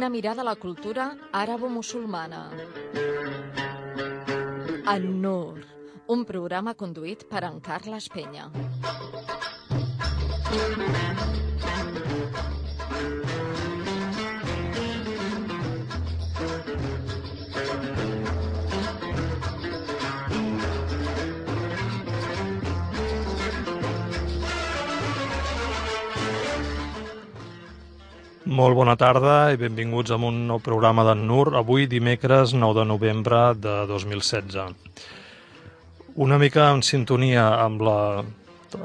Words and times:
Una 0.00 0.08
mirada 0.08 0.40
a 0.40 0.44
la 0.48 0.54
cultura 0.56 1.10
àrabo-musulmana. 1.36 2.38
An-Nur, 4.92 5.60
un 6.14 6.22
programa 6.30 6.72
conduït 6.82 7.26
per 7.28 7.42
en 7.50 7.60
Carles 7.66 8.08
Penya. 8.14 8.46
Molt 28.60 28.76
bona 28.76 28.92
tarda 28.98 29.54
i 29.54 29.56
benvinguts 29.56 30.12
a 30.12 30.18
un 30.20 30.42
nou 30.44 30.58
programa 30.60 31.00
d'en 31.06 31.22
Nur, 31.24 31.54
avui 31.56 31.86
dimecres 31.88 32.50
9 32.52 32.74
de 32.76 32.82
novembre 32.90 33.38
de 33.56 33.72
2016. 33.88 34.58
Una 36.20 36.36
mica 36.42 36.66
en 36.74 36.82
sintonia 36.84 37.46
amb 37.62 37.80
la, 37.86 37.96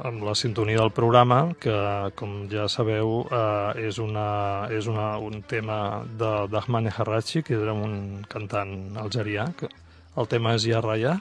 amb 0.07 0.23
la 0.23 0.37
sintonia 0.39 0.79
del 0.79 0.93
programa, 0.95 1.41
que 1.59 1.75
com 2.15 2.45
ja 2.47 2.69
sabeu 2.71 3.25
eh, 3.25 3.89
és, 3.89 3.99
una, 3.99 4.25
és 4.71 4.87
una, 4.87 5.11
un 5.19 5.43
tema 5.43 5.79
d'Ahmane 6.23 6.95
Harrachi, 6.95 7.43
que 7.43 7.59
era 7.59 7.75
un 7.75 8.23
cantant 8.31 8.95
algerià, 9.03 9.49
que 9.59 9.67
el 10.15 10.31
tema 10.31 10.55
és 10.55 10.71
Ya 10.71 10.79
Raya. 10.85 11.17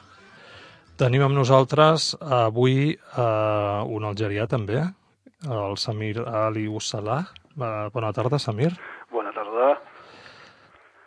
Tenim 0.95 1.27
amb 1.27 1.41
nosaltres 1.43 2.13
avui 2.23 2.93
eh, 2.93 3.79
un 3.97 4.13
algerià 4.13 4.47
també, 4.47 4.85
el 5.43 5.75
Samir 5.75 6.21
Ali 6.23 6.69
Ussalah, 6.71 7.25
Bona 7.55 8.11
tarda, 8.11 8.39
Samir. 8.39 8.73
Bona 9.11 9.31
tarda. 9.31 9.75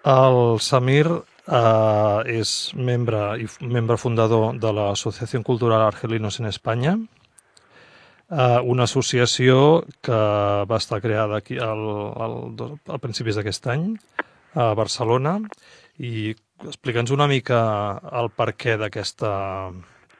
El 0.09 0.61
Samir 0.65 1.05
eh, 1.09 2.41
és 2.41 2.53
membre 2.75 3.23
i 3.43 3.49
membre 3.61 3.99
fundador 4.01 4.57
de 4.57 4.73
l'Associació 4.73 5.43
Cultural 5.45 5.85
Argelinos 5.85 6.41
en 6.41 6.49
Espanya, 6.49 6.95
eh, 8.31 8.61
una 8.65 8.87
associació 8.89 9.85
que 10.01 10.21
va 10.71 10.79
estar 10.81 11.03
creada 11.05 11.43
aquí 11.43 11.59
al, 11.59 11.85
al, 12.17 12.39
al 12.87 13.03
principis 13.03 13.37
d'aquest 13.37 13.69
any 13.75 13.91
a 14.57 14.73
Barcelona 14.79 15.37
i 15.99 16.33
explica'ns 16.65 17.13
una 17.13 17.29
mica 17.29 17.61
el 18.23 18.33
per 18.33 18.55
què 18.57 18.79
d'aquesta 18.81 19.35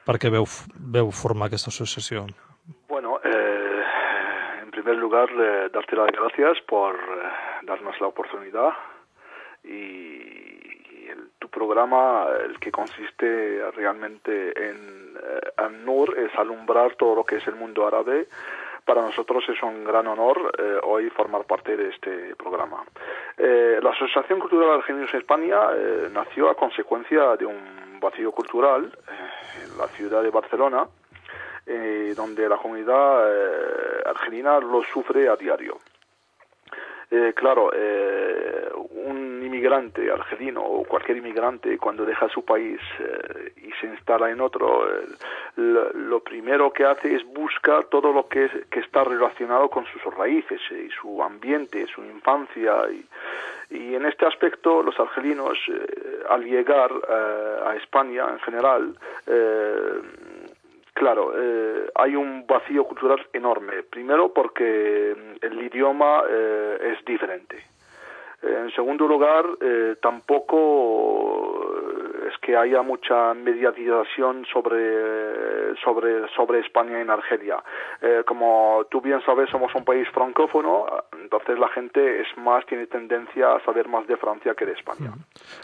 per 0.05 0.17
què 0.21 0.29
veu, 0.33 0.45
veu 0.93 1.09
formar 1.13 1.49
aquesta 1.49 1.73
associació. 1.73 2.27
Darte 5.25 5.95
las 5.95 6.11
gracias 6.11 6.61
por 6.61 6.95
eh, 6.95 6.99
darnos 7.63 7.99
la 7.99 8.07
oportunidad 8.07 8.73
y 9.63 10.49
tu 11.39 11.49
programa, 11.49 12.27
el 12.45 12.59
que 12.59 12.71
consiste 12.71 13.71
realmente 13.71 14.69
en 14.69 15.17
eh, 15.17 16.25
es 16.25 16.35
alumbrar 16.39 16.95
todo 16.95 17.15
lo 17.15 17.23
que 17.23 17.37
es 17.37 17.47
el 17.47 17.55
mundo 17.55 17.87
árabe. 17.87 18.27
Para 18.85 19.01
nosotros 19.01 19.43
es 19.49 19.61
un 19.61 19.83
gran 19.83 20.07
honor 20.07 20.51
eh, 20.57 20.79
hoy 20.83 21.09
formar 21.09 21.43
parte 21.45 21.75
de 21.77 21.89
este 21.89 22.35
programa. 22.35 22.83
Eh, 23.37 23.79
la 23.81 23.91
Asociación 23.91 24.39
Cultural 24.39 24.79
Argelinos 24.79 25.13
España 25.13 25.57
nació 26.11 26.49
a 26.49 26.55
consecuencia 26.55 27.35
de 27.35 27.45
un 27.45 27.99
vacío 27.99 28.31
cultural 28.31 28.91
en 29.63 29.77
la 29.77 29.87
ciudad 29.89 30.23
de 30.23 30.31
Barcelona, 30.31 30.87
eh, 31.69 32.13
donde 32.15 32.49
la 32.49 32.57
comunidad 32.57 33.31
eh, 33.31 34.01
argelina 34.05 34.59
lo 34.59 34.81
sufre 34.83 35.29
a 35.29 35.35
diario. 35.35 35.77
Eh, 37.11 37.33
claro, 37.35 37.71
eh, 37.73 38.69
un 38.75 39.41
inmigrante 39.43 40.11
argelino 40.11 40.61
o 40.61 40.83
cualquier 40.83 41.17
inmigrante 41.17 41.75
cuando 41.79 42.05
deja 42.05 42.29
su 42.29 42.45
país 42.45 42.79
eh, 42.99 43.53
y 43.57 43.71
se 43.81 43.87
instala 43.87 44.29
en 44.29 44.41
otro, 44.41 44.87
eh, 44.87 45.07
lo, 45.55 46.19
primero 46.19 46.71
que 46.71 46.85
hace 46.85 47.15
es 47.15 47.23
buscar 47.25 47.85
todo 47.85 48.13
lo 48.13 48.27
que, 48.27 48.45
es, 48.45 48.51
que 48.69 48.81
está 48.81 49.03
relacionado 49.03 49.69
con 49.71 49.85
sus 49.85 50.03
raíces 50.15 50.61
y 50.69 50.89
su 50.89 51.23
ambiente, 51.23 51.87
su 51.87 52.03
infancia. 52.03 52.75
Y, 52.91 53.75
y 53.75 53.95
en 53.95 54.05
este 54.05 54.27
aspecto 54.27 54.83
los 54.83 54.99
argelinos, 54.99 55.57
al 56.29 56.43
llegar 56.43 56.91
a 57.63 57.75
España 57.75 58.25
en 58.31 58.39
general, 58.39 58.95
Claro, 60.99 61.31
eh, 61.33 61.89
hay 61.95 62.13
un 62.13 62.45
vacío 62.45 62.83
cultural 62.83 63.25
enorme. 63.31 63.83
Primero 63.83 64.33
porque 64.33 65.15
el 65.41 65.63
idioma 65.63 66.23
eh, 66.29 66.93
es 66.93 67.05
diferente. 67.05 67.55
En 68.41 68.69
segundo 68.71 69.07
lugar, 69.07 69.45
eh, 69.61 69.95
tampoco 70.01 71.73
es 72.27 72.37
que 72.41 72.57
haya 72.57 72.81
mucha 72.81 73.33
mediatización 73.33 74.45
sobre, 74.51 75.73
sobre, 75.81 76.27
sobre 76.35 76.59
España 76.59 76.99
en 76.99 77.09
Argelia. 77.09 77.63
Eh, 78.01 78.23
como 78.27 78.85
tú 78.91 78.99
bien 78.99 79.21
sabes, 79.25 79.49
somos 79.49 79.73
un 79.75 79.85
país 79.85 80.05
francófono, 80.09 80.85
entonces 81.13 81.57
la 81.57 81.69
gente 81.69 82.19
es 82.23 82.27
más, 82.37 82.65
tiene 82.65 82.87
tendencia 82.87 83.55
a 83.55 83.63
saber 83.63 83.87
más 83.87 84.05
de 84.05 84.17
Francia 84.17 84.53
que 84.53 84.65
de 84.65 84.73
España. 84.73 85.13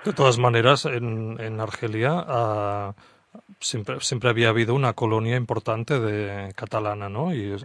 De 0.06 0.14
todas 0.14 0.40
maneras, 0.40 0.86
en, 0.86 1.36
en 1.42 1.60
Argelia... 1.60 2.24
Uh 2.26 3.15
siempre, 3.60 4.00
siempre 4.02 4.30
había 4.30 4.50
habido 4.50 4.74
una 4.74 4.94
colonia 4.94 5.36
importante 5.36 6.00
de 6.00 6.54
catalana, 6.54 7.10
¿no? 7.10 7.34
Y... 7.34 7.56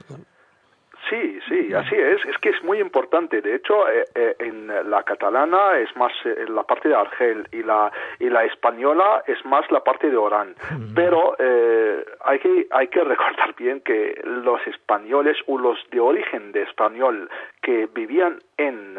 Sí, 1.49 1.69
sí, 1.69 1.75
así 1.75 1.95
es. 1.95 2.25
Es 2.27 2.39
que 2.39 2.51
es 2.51 2.62
muy 2.62 2.78
importante. 2.78 3.41
De 3.41 3.55
hecho, 3.55 3.89
eh, 3.89 4.05
eh, 4.15 4.37
en 4.39 4.69
la 4.91 5.03
catalana 5.03 5.78
es 5.78 5.95
más 5.97 6.12
eh, 6.25 6.47
la 6.49 6.62
parte 6.65 6.89
de 6.89 6.95
Argel 6.95 7.47
y 7.53 7.62
la 7.62 7.91
y 8.19 8.28
la 8.28 8.45
española 8.45 9.23
es 9.27 9.45
más 9.45 9.71
la 9.71 9.83
parte 9.83 10.11
de 10.11 10.17
Orán. 10.17 10.55
Mm. 10.71 10.95
Pero 10.95 11.37
eh, 11.39 12.05
hay 12.25 12.39
que 12.39 12.67
hay 12.71 12.89
que 12.89 13.05
recordar 13.05 13.55
bien 13.56 13.81
que 13.81 14.21
los 14.25 14.65
españoles 14.67 15.37
o 15.47 15.59
los 15.59 15.78
de 15.91 16.01
origen 16.01 16.53
de 16.53 16.62
español 16.62 17.31
que 17.62 17.89
vivían 17.93 18.39
en 18.57 18.99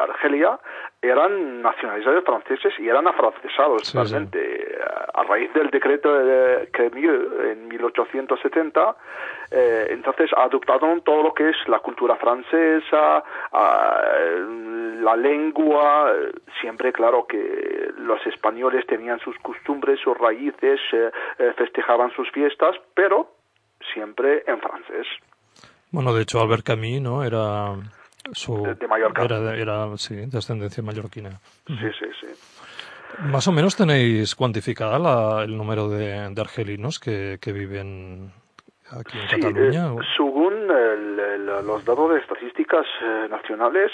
Argelia 0.00 0.58
eran 1.02 1.62
nacionalizados 1.62 2.24
franceses 2.24 2.74
y 2.78 2.88
eran 2.88 3.06
afrancesados 3.06 3.86
sí, 3.86 3.96
totalmente. 3.96 4.38
Sí. 4.38 4.74
A 5.14 5.22
raíz 5.24 5.52
del 5.54 5.70
decreto 5.70 6.12
de 6.14 6.68
Cremieux 6.72 7.50
en 7.50 7.68
1870, 7.68 8.96
eh, 9.50 9.86
entonces 9.90 10.30
adoptaron 10.36 11.00
todo 11.02 11.22
lo 11.22 11.34
que 11.34 11.48
es 11.50 11.56
la 11.68 11.80
cultura 11.80 12.16
francesa, 12.16 13.22
uh, 13.52 15.02
la 15.02 15.16
lengua, 15.16 16.12
siempre 16.60 16.92
claro 16.92 17.26
que 17.26 17.90
los 17.98 18.24
españoles 18.26 18.86
tenían 18.86 19.18
sus 19.20 19.36
costumbres, 19.38 19.98
sus 20.00 20.16
raíces, 20.16 20.80
eh, 20.92 21.10
festejaban 21.56 22.10
sus 22.12 22.30
fiestas, 22.30 22.76
pero 22.94 23.30
siempre 23.94 24.44
en 24.46 24.60
francés. 24.60 25.06
Bueno, 25.90 26.12
de 26.14 26.22
hecho, 26.22 26.40
Albert 26.40 26.64
Camus, 26.64 27.00
¿no? 27.00 27.24
Era 27.24 27.74
su, 28.32 28.62
de, 28.62 28.74
de 28.74 28.86
Mallorca. 28.86 29.24
Era, 29.24 29.56
era, 29.56 29.96
sí, 29.96 30.14
de 30.14 30.38
ascendencia 30.38 30.82
mallorquina. 30.82 31.30
Sí, 31.66 31.74
sí, 31.98 32.06
sí. 32.20 32.26
Más 33.24 33.46
o 33.48 33.52
menos 33.52 33.76
tenéis 33.76 34.34
cuantificada 34.34 34.98
la, 34.98 35.42
el 35.42 35.56
número 35.56 35.88
de, 35.88 36.30
de 36.30 36.40
argelinos 36.40 36.98
que, 37.00 37.38
que, 37.40 37.52
viven 37.52 38.32
aquí 38.98 39.18
en 39.18 39.28
sí, 39.28 39.40
Cataluña. 39.40 39.92
Eh, 39.92 40.06
según 40.16 40.54
el, 40.70 41.46
los 41.46 41.84
datos 41.84 42.12
de 42.12 42.18
estadísticas 42.20 42.86
eh, 43.02 43.26
nacionales, 43.30 43.90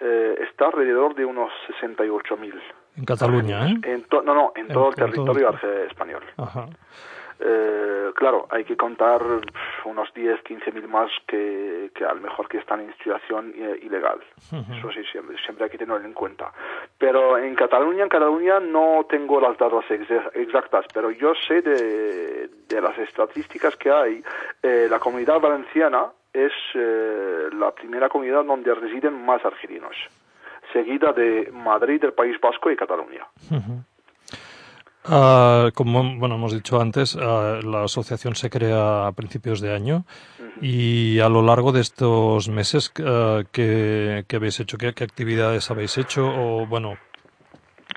eh, 0.00 0.46
está 0.48 0.66
alrededor 0.66 1.14
de 1.14 1.24
unos 1.24 1.50
68.000. 1.80 2.52
En 2.96 3.04
Cataluña, 3.04 3.68
¿eh? 3.68 3.74
En 3.84 4.06
no, 4.10 4.22
no, 4.22 4.52
en, 4.54 4.66
en 4.66 4.72
todo 4.72 4.88
el 4.90 4.94
territorio 4.94 5.52
todo... 5.60 5.84
español. 5.84 6.22
Ajá. 6.36 6.66
Eh, 7.46 8.10
claro, 8.14 8.46
hay 8.50 8.64
que 8.64 8.76
contar 8.76 9.20
unos 9.84 10.14
10, 10.14 10.42
15 10.42 10.72
mil 10.72 10.88
más 10.88 11.10
que, 11.26 11.90
que 11.94 12.04
a 12.04 12.14
lo 12.14 12.20
mejor 12.22 12.48
que 12.48 12.56
están 12.58 12.80
en 12.80 12.94
situación 12.96 13.52
eh, 13.54 13.78
ilegal. 13.82 14.18
Uh 14.50 14.56
-huh. 14.56 14.78
Eso 14.78 14.90
sí, 14.92 15.04
siempre, 15.12 15.36
siempre 15.44 15.64
hay 15.64 15.70
que 15.70 15.78
tenerlo 15.78 16.04
en 16.06 16.14
cuenta. 16.14 16.52
Pero 16.98 17.36
en 17.36 17.54
Cataluña, 17.54 18.02
en 18.04 18.08
Cataluña 18.08 18.60
no 18.60 19.04
tengo 19.08 19.40
las 19.40 19.58
datos 19.58 19.84
ex 19.90 20.08
exactas, 20.34 20.86
pero 20.94 21.10
yo 21.10 21.34
sé 21.46 21.60
de, 21.60 22.48
de 22.68 22.80
las 22.80 22.96
estadísticas 22.98 23.76
que 23.76 23.90
hay. 23.90 24.22
Eh, 24.62 24.86
la 24.88 24.98
comunidad 24.98 25.38
valenciana 25.40 26.10
es 26.32 26.52
eh, 26.74 27.48
la 27.52 27.70
primera 27.72 28.08
comunidad 28.08 28.44
donde 28.44 28.74
residen 28.74 29.24
más 29.24 29.44
argelinos, 29.44 29.94
seguida 30.72 31.12
de 31.12 31.50
Madrid, 31.52 32.02
el 32.04 32.12
País 32.12 32.40
Vasco 32.40 32.70
y 32.70 32.76
Cataluña. 32.76 33.26
Uh 33.50 33.54
-huh. 33.54 33.84
Uh, 35.06 35.70
como 35.74 36.16
bueno, 36.18 36.36
hemos 36.36 36.54
dicho 36.54 36.80
antes, 36.80 37.14
uh, 37.14 37.60
la 37.62 37.84
asociación 37.84 38.34
se 38.34 38.48
crea 38.48 39.06
a 39.06 39.12
principios 39.12 39.60
de 39.60 39.74
año 39.74 40.04
uh 40.38 40.42
-huh. 40.42 40.62
y 40.62 41.20
a 41.20 41.28
lo 41.28 41.42
largo 41.42 41.72
de 41.72 41.82
estos 41.82 42.48
meses, 42.48 42.90
uh, 43.00 43.44
¿qué, 43.52 44.24
¿qué, 44.26 44.36
habéis 44.36 44.60
hecho? 44.60 44.78
¿Qué, 44.78 44.94
¿Qué, 44.94 45.04
actividades 45.04 45.70
habéis 45.70 45.98
hecho? 45.98 46.26
O, 46.26 46.66
bueno, 46.66 46.96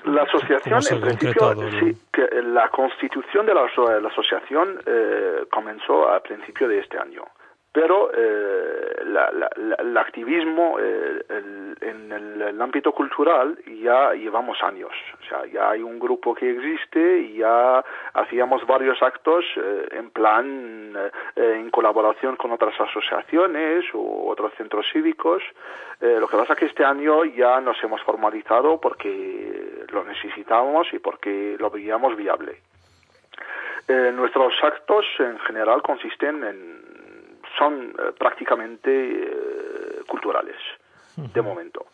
la 0.04 0.22
asociación, 0.22 0.80
en 0.90 1.00
principio, 1.00 1.54
sí, 1.80 1.96
que 2.12 2.42
la 2.42 2.68
constitución 2.70 3.46
de 3.46 3.54
la, 3.54 3.62
la 4.00 4.08
asociación 4.08 4.80
eh, 4.86 5.44
comenzó 5.50 6.08
a 6.10 6.20
principio 6.20 6.68
de 6.68 6.80
este 6.80 6.98
año. 6.98 7.24
Pero 7.72 8.10
eh, 8.14 8.96
el 9.78 9.96
activismo 9.96 10.78
eh, 10.80 11.22
en 11.80 12.12
el, 12.12 12.60
ámbito 12.60 12.92
cultural 12.92 13.56
ya 13.66 14.12
llevamos 14.14 14.60
años. 14.62 14.92
O 15.20 15.28
sea, 15.28 15.46
ya 15.46 15.70
hay 15.70 15.82
un 15.82 15.98
grupo 15.98 16.34
que 16.34 16.50
existe 16.50 17.20
y 17.20 17.36
ya 17.36 17.84
hacíamos 18.14 18.66
varios 18.66 19.00
actos 19.02 19.44
eh, 19.56 19.88
en 19.92 20.10
plan, 20.10 20.92
en 21.36 21.70
colaboración 21.70 22.36
con 22.36 22.50
otras 22.50 22.74
asociaciones 22.80 23.84
u 23.94 24.28
otros 24.28 24.52
centros 24.54 24.86
cívicos. 24.92 25.42
lo 26.00 26.26
que 26.26 26.36
pasa 26.36 26.54
es 26.54 26.58
que 26.58 26.66
este 26.66 26.84
año 26.84 27.24
ya 27.24 27.60
nos 27.60 27.82
hemos 27.84 28.02
formalizado 28.02 28.80
porque 28.80 29.84
lo 29.92 30.04
necesitábamos 30.04 30.92
y 30.92 30.98
porque 30.98 31.56
lo 31.58 31.70
veíamos 31.70 32.16
viable. 32.16 32.60
nuestros 33.88 34.52
actos 34.62 35.04
en 35.20 35.38
general 35.40 35.82
consisten 35.82 36.42
en 36.44 36.97
son 37.58 37.90
eh, 37.90 38.12
prácticamente 38.18 38.90
eh, 38.90 40.02
culturales 40.06 40.56
de 41.16 41.42
momento. 41.42 41.86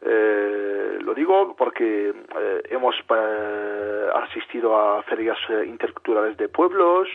Eh, 0.00 0.98
lo 1.00 1.12
digo 1.14 1.56
porque 1.56 2.10
eh, 2.10 2.62
hemos 2.70 2.94
eh, 3.10 4.08
asistido 4.14 4.78
a 4.78 5.02
ferias 5.02 5.38
interculturales 5.66 6.36
de 6.36 6.48
pueblos, 6.48 7.08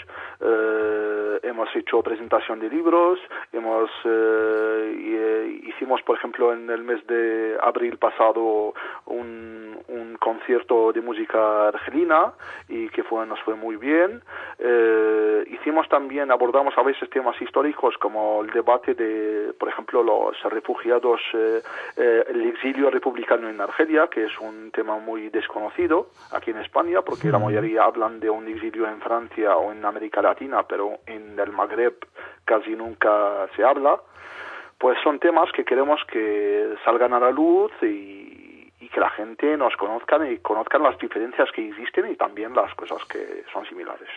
hemos 1.43 1.73
hecho 1.75 2.01
presentación 2.01 2.59
de 2.59 2.69
libros, 2.69 3.19
hemos 3.51 3.89
hicimos, 5.67 6.01
por 6.01 6.17
ejemplo, 6.17 6.53
en 6.53 6.69
el 6.69 6.83
mes 6.83 7.05
de 7.07 7.57
abril 7.61 7.97
pasado 7.97 8.73
un, 9.05 9.77
un 9.87 10.17
concierto 10.19 10.91
de 10.91 11.01
música 11.01 11.69
argelina 11.69 12.33
y 12.67 12.89
que 12.89 13.03
fue, 13.03 13.25
nos 13.25 13.39
fue 13.41 13.55
muy 13.55 13.77
bien. 13.77 14.21
hicimos 15.47 15.87
también, 15.89 16.31
abordamos 16.31 16.77
a 16.77 16.83
veces 16.83 17.09
temas 17.09 17.39
históricos 17.41 17.97
como 17.97 18.41
el 18.41 18.49
debate 18.51 18.95
de, 18.95 19.53
por 19.57 19.69
ejemplo, 19.69 20.03
los 20.03 20.41
refugiados, 20.43 21.21
el 21.33 22.49
exilio 22.49 22.72
republicano 22.73 23.49
en 23.49 23.59
Argelia, 23.59 24.07
que 24.07 24.25
es 24.25 24.39
un 24.39 24.71
tema 24.71 24.97
muy 24.97 25.29
desconocido 25.29 26.09
aquí 26.31 26.51
en 26.51 26.57
España, 26.57 27.01
porque 27.01 27.29
la 27.29 27.39
mayoría 27.39 27.83
hablan 27.83 28.19
de 28.19 28.29
un 28.29 28.47
exilio 28.47 28.87
en 28.87 29.01
Francia 29.01 29.55
o 29.55 29.71
en 29.71 29.83
América 29.85 30.21
Latina, 30.21 30.63
pero 30.63 30.99
en 31.05 31.39
el 31.39 31.51
Magreb 31.51 31.95
casi 32.45 32.71
nunca 32.75 33.47
se 33.55 33.63
habla. 33.63 33.99
Pues 34.77 34.97
son 35.03 35.19
temas 35.19 35.51
que 35.51 35.63
queremos 35.63 36.01
que 36.11 36.75
salgan 36.83 37.13
a 37.13 37.19
la 37.19 37.31
luz 37.31 37.71
y, 37.81 38.71
y 38.79 38.89
que 38.89 38.99
la 38.99 39.09
gente 39.11 39.55
nos 39.55 39.75
conozcan 39.77 40.31
y 40.31 40.37
conozcan 40.39 40.83
las 40.83 40.97
diferencias 40.97 41.49
que 41.55 41.67
existen 41.67 42.11
y 42.11 42.15
también 42.15 42.53
las 42.53 42.73
cosas 42.75 43.03
que 43.05 43.43
son 43.53 43.65
similares. 43.65 44.09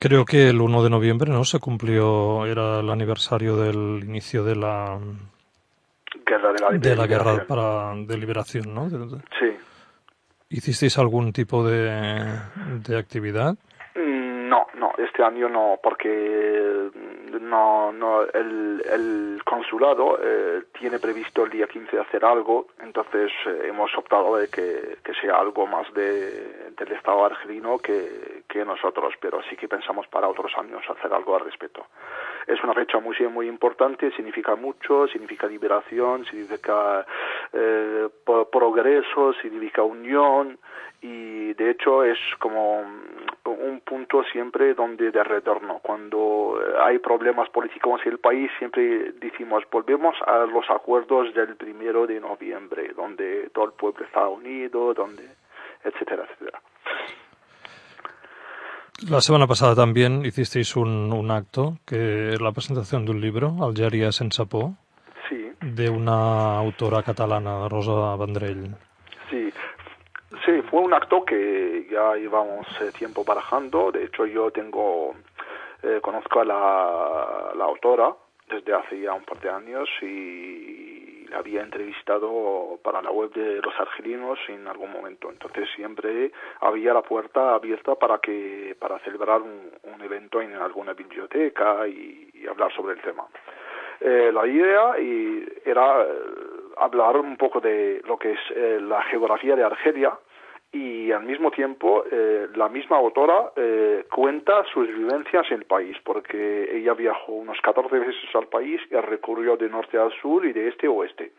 Creo 0.00 0.24
que 0.24 0.48
el 0.48 0.60
1 0.60 0.84
de 0.84 0.90
noviembre 0.90 1.32
no 1.32 1.42
se 1.42 1.58
cumplió, 1.58 2.46
era 2.46 2.80
el 2.80 2.90
aniversario 2.90 3.56
del 3.56 4.04
inicio 4.04 4.44
de 4.44 4.54
la 4.54 4.98
de 6.36 6.96
la, 6.96 7.06
guerra 7.06 7.44
para, 7.46 7.94
de 7.94 8.18
liberación, 8.18 8.74
¿no? 8.74 8.88
Sí. 8.90 9.56
¿Hicisteis 10.50 10.98
algún 10.98 11.32
tipo 11.32 11.66
de, 11.66 11.90
de 12.86 12.98
actividad? 12.98 13.54
Mm, 13.94 14.48
no, 14.48 14.66
no, 14.74 14.92
este 14.98 15.22
año 15.22 15.48
no, 15.48 15.78
porque 15.82 16.90
no, 17.40 17.92
no, 17.92 18.22
el, 18.22 18.82
el 18.90 19.40
consulado 19.44 20.18
eh, 20.22 20.64
tiene 20.78 20.98
previsto 20.98 21.44
el 21.44 21.50
día 21.50 21.66
15 21.66 21.98
hacer 21.98 22.24
algo, 22.24 22.68
entonces 22.80 23.30
eh, 23.46 23.66
hemos 23.68 23.94
optado 23.96 24.36
de 24.36 24.48
que, 24.48 24.98
que 25.02 25.14
sea 25.14 25.36
algo 25.36 25.66
más 25.66 25.92
de, 25.94 26.70
del 26.76 26.92
Estado 26.92 27.24
argelino 27.24 27.78
que, 27.78 28.42
que 28.48 28.64
nosotros, 28.64 29.14
pero 29.20 29.40
sí 29.48 29.56
que 29.56 29.68
pensamos 29.68 30.06
para 30.08 30.28
otros 30.28 30.52
años 30.56 30.82
hacer 30.88 31.12
algo 31.12 31.36
al 31.36 31.44
respecto. 31.44 31.86
Es 32.48 32.64
una 32.64 32.72
fecha 32.72 32.98
muy, 32.98 33.14
muy 33.30 33.46
importante, 33.46 34.10
significa 34.12 34.56
mucho, 34.56 35.06
significa 35.08 35.46
liberación, 35.46 36.24
significa 36.24 37.06
eh, 37.52 38.08
progreso, 38.50 39.34
significa 39.34 39.82
unión 39.82 40.58
y 41.02 41.52
de 41.54 41.70
hecho 41.70 42.02
es 42.02 42.18
como 42.38 42.80
un 43.44 43.80
punto 43.84 44.24
siempre 44.24 44.74
donde 44.74 45.10
de 45.10 45.22
retorno. 45.22 45.80
Cuando 45.82 46.58
hay 46.80 46.98
problemas 46.98 47.50
políticos 47.50 48.00
en 48.04 48.12
el 48.12 48.18
país 48.18 48.50
siempre 48.58 49.12
decimos 49.12 49.64
volvemos 49.70 50.16
a 50.26 50.38
los 50.46 50.68
acuerdos 50.70 51.34
del 51.34 51.54
primero 51.56 52.06
de 52.06 52.18
noviembre, 52.18 52.92
donde 52.96 53.50
todo 53.50 53.66
el 53.66 53.72
pueblo 53.72 54.06
está 54.06 54.26
unido, 54.26 54.94
donde 54.94 55.24
etcétera, 55.84 56.24
etcétera. 56.24 56.60
La 59.06 59.20
semana 59.20 59.46
pasada 59.46 59.76
también 59.76 60.26
hicisteis 60.26 60.74
un, 60.74 61.12
un 61.12 61.30
acto, 61.30 61.78
que 61.86 62.30
es 62.30 62.40
la 62.40 62.50
presentación 62.50 63.04
de 63.04 63.12
un 63.12 63.20
libro, 63.20 63.54
Algeria 63.62 64.10
sense 64.10 64.44
por, 64.44 64.70
sí. 65.28 65.52
de 65.60 65.88
una 65.88 66.58
autora 66.58 67.04
catalana, 67.04 67.68
Rosa 67.68 68.16
Vendrell. 68.16 68.74
Sí, 69.30 69.52
sí, 70.44 70.62
fue 70.68 70.80
un 70.80 70.92
acto 70.92 71.24
que 71.24 71.86
ya 71.88 72.16
llevamos 72.16 72.66
eh, 72.80 72.90
tiempo 72.98 73.22
barajando. 73.24 73.92
De 73.92 74.04
hecho, 74.04 74.26
yo 74.26 74.50
tengo, 74.50 75.14
eh, 75.84 76.00
conozco 76.02 76.40
a 76.40 76.44
la, 76.44 77.52
la 77.56 77.64
autora 77.64 78.12
desde 78.50 78.74
hace 78.74 79.00
ya 79.00 79.12
un 79.12 79.22
par 79.22 79.38
de 79.38 79.48
años 79.48 79.88
y 80.02 80.87
la 81.28 81.38
había 81.38 81.62
entrevistado 81.62 82.78
para 82.82 83.02
la 83.02 83.10
web 83.10 83.32
de 83.32 83.60
los 83.60 83.74
argelinos 83.78 84.38
en 84.48 84.66
algún 84.66 84.90
momento. 84.90 85.30
Entonces 85.30 85.68
siempre 85.74 86.32
había 86.60 86.94
la 86.94 87.02
puerta 87.02 87.54
abierta 87.54 87.94
para 87.94 88.18
que 88.18 88.76
para 88.78 88.98
celebrar 89.00 89.42
un, 89.42 89.70
un 89.82 90.00
evento 90.02 90.40
en 90.40 90.54
alguna 90.54 90.94
biblioteca 90.94 91.86
y, 91.86 92.30
y 92.34 92.46
hablar 92.46 92.72
sobre 92.74 92.94
el 92.94 93.00
tema. 93.00 93.26
Eh, 94.00 94.30
la 94.32 94.46
idea 94.46 94.98
y 95.00 95.44
era 95.64 96.02
eh, 96.02 96.06
hablar 96.76 97.16
un 97.16 97.36
poco 97.36 97.60
de 97.60 98.00
lo 98.06 98.16
que 98.16 98.32
es 98.32 98.38
eh, 98.54 98.78
la 98.80 99.02
geografía 99.02 99.56
de 99.56 99.64
Argelia 99.64 100.16
y 100.72 101.10
al 101.12 101.24
mismo 101.24 101.50
tiempo 101.50 102.04
eh, 102.10 102.48
la 102.54 102.68
misma 102.68 102.98
autora 102.98 103.52
eh, 103.56 104.04
cuenta 104.10 104.64
sus 104.72 104.86
vivencias 104.86 105.46
en 105.50 105.58
el 105.58 105.64
país, 105.64 105.96
porque 106.04 106.76
ella 106.76 106.94
viajó 106.94 107.32
unos 107.32 107.58
14 107.62 107.98
veces 107.98 108.34
al 108.34 108.48
país 108.48 108.80
y 108.90 108.94
recorrió 108.94 109.56
de 109.56 109.68
norte 109.68 109.98
a 109.98 110.10
sur 110.20 110.44
y 110.44 110.52
de 110.52 110.68
este 110.68 110.86
a 110.86 110.90
oeste. 110.90 111.32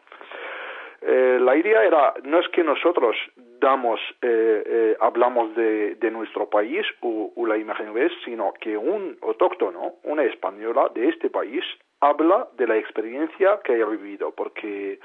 Eh, 1.01 1.39
la 1.41 1.55
idea 1.55 1.83
era, 1.83 2.13
no 2.23 2.39
es 2.39 2.47
que 2.49 2.63
nosotros 2.63 3.15
damos, 3.59 3.99
eh, 4.21 4.63
eh, 4.65 4.97
hablamos 4.99 5.55
de, 5.55 5.95
de, 5.95 6.11
nuestro 6.11 6.49
país 6.49 6.85
o, 7.01 7.31
o 7.35 7.45
la 7.45 7.57
imagen 7.57 7.93
ves, 7.93 8.11
sino 8.25 8.53
que 8.59 8.77
un 8.77 9.17
autóctono, 9.21 9.95
una 10.03 10.23
española 10.23 10.89
de 10.93 11.07
este 11.07 11.29
país, 11.29 11.63
habla 12.01 12.47
de 12.57 12.67
la 12.67 12.77
experiencia 12.77 13.59
que 13.63 13.73
haya 13.73 13.85
vivido, 13.85 14.31
porque 14.31 14.99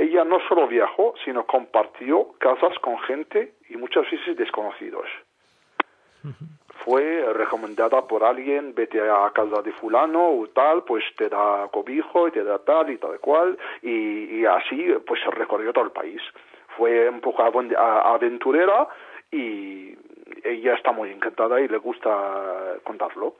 ella 0.00 0.24
no 0.24 0.38
solo 0.48 0.66
viajó, 0.66 1.14
sino 1.24 1.46
compartió 1.46 2.32
casas 2.38 2.78
con 2.80 2.98
gente 3.00 3.54
y 3.68 3.76
muchas 3.76 4.10
veces 4.10 4.36
desconocidos. 4.36 5.06
Fue 6.84 7.24
recomendada 7.34 8.06
por 8.06 8.24
alguien, 8.24 8.74
vete 8.74 9.00
a 9.00 9.30
casa 9.34 9.60
de 9.62 9.72
fulano 9.72 10.30
o 10.30 10.48
tal, 10.48 10.84
pues 10.84 11.04
te 11.16 11.28
da 11.28 11.68
cobijo 11.70 12.28
y 12.28 12.30
te 12.30 12.42
da 12.42 12.58
tal 12.58 12.90
y 12.90 12.96
tal 12.96 13.20
cual, 13.20 13.58
y, 13.82 14.40
y 14.40 14.46
así 14.46 14.88
pues 15.06 15.20
recorrió 15.32 15.72
todo 15.72 15.84
el 15.84 15.92
país. 15.92 16.20
Fue 16.76 17.08
un 17.08 17.20
poco 17.20 17.42
aventurera 17.42 18.88
y 19.30 19.94
ella 20.42 20.74
está 20.74 20.92
muy 20.92 21.10
encantada 21.10 21.60
y 21.60 21.68
le 21.68 21.78
gusta 21.78 22.76
contarlo. 22.84 23.36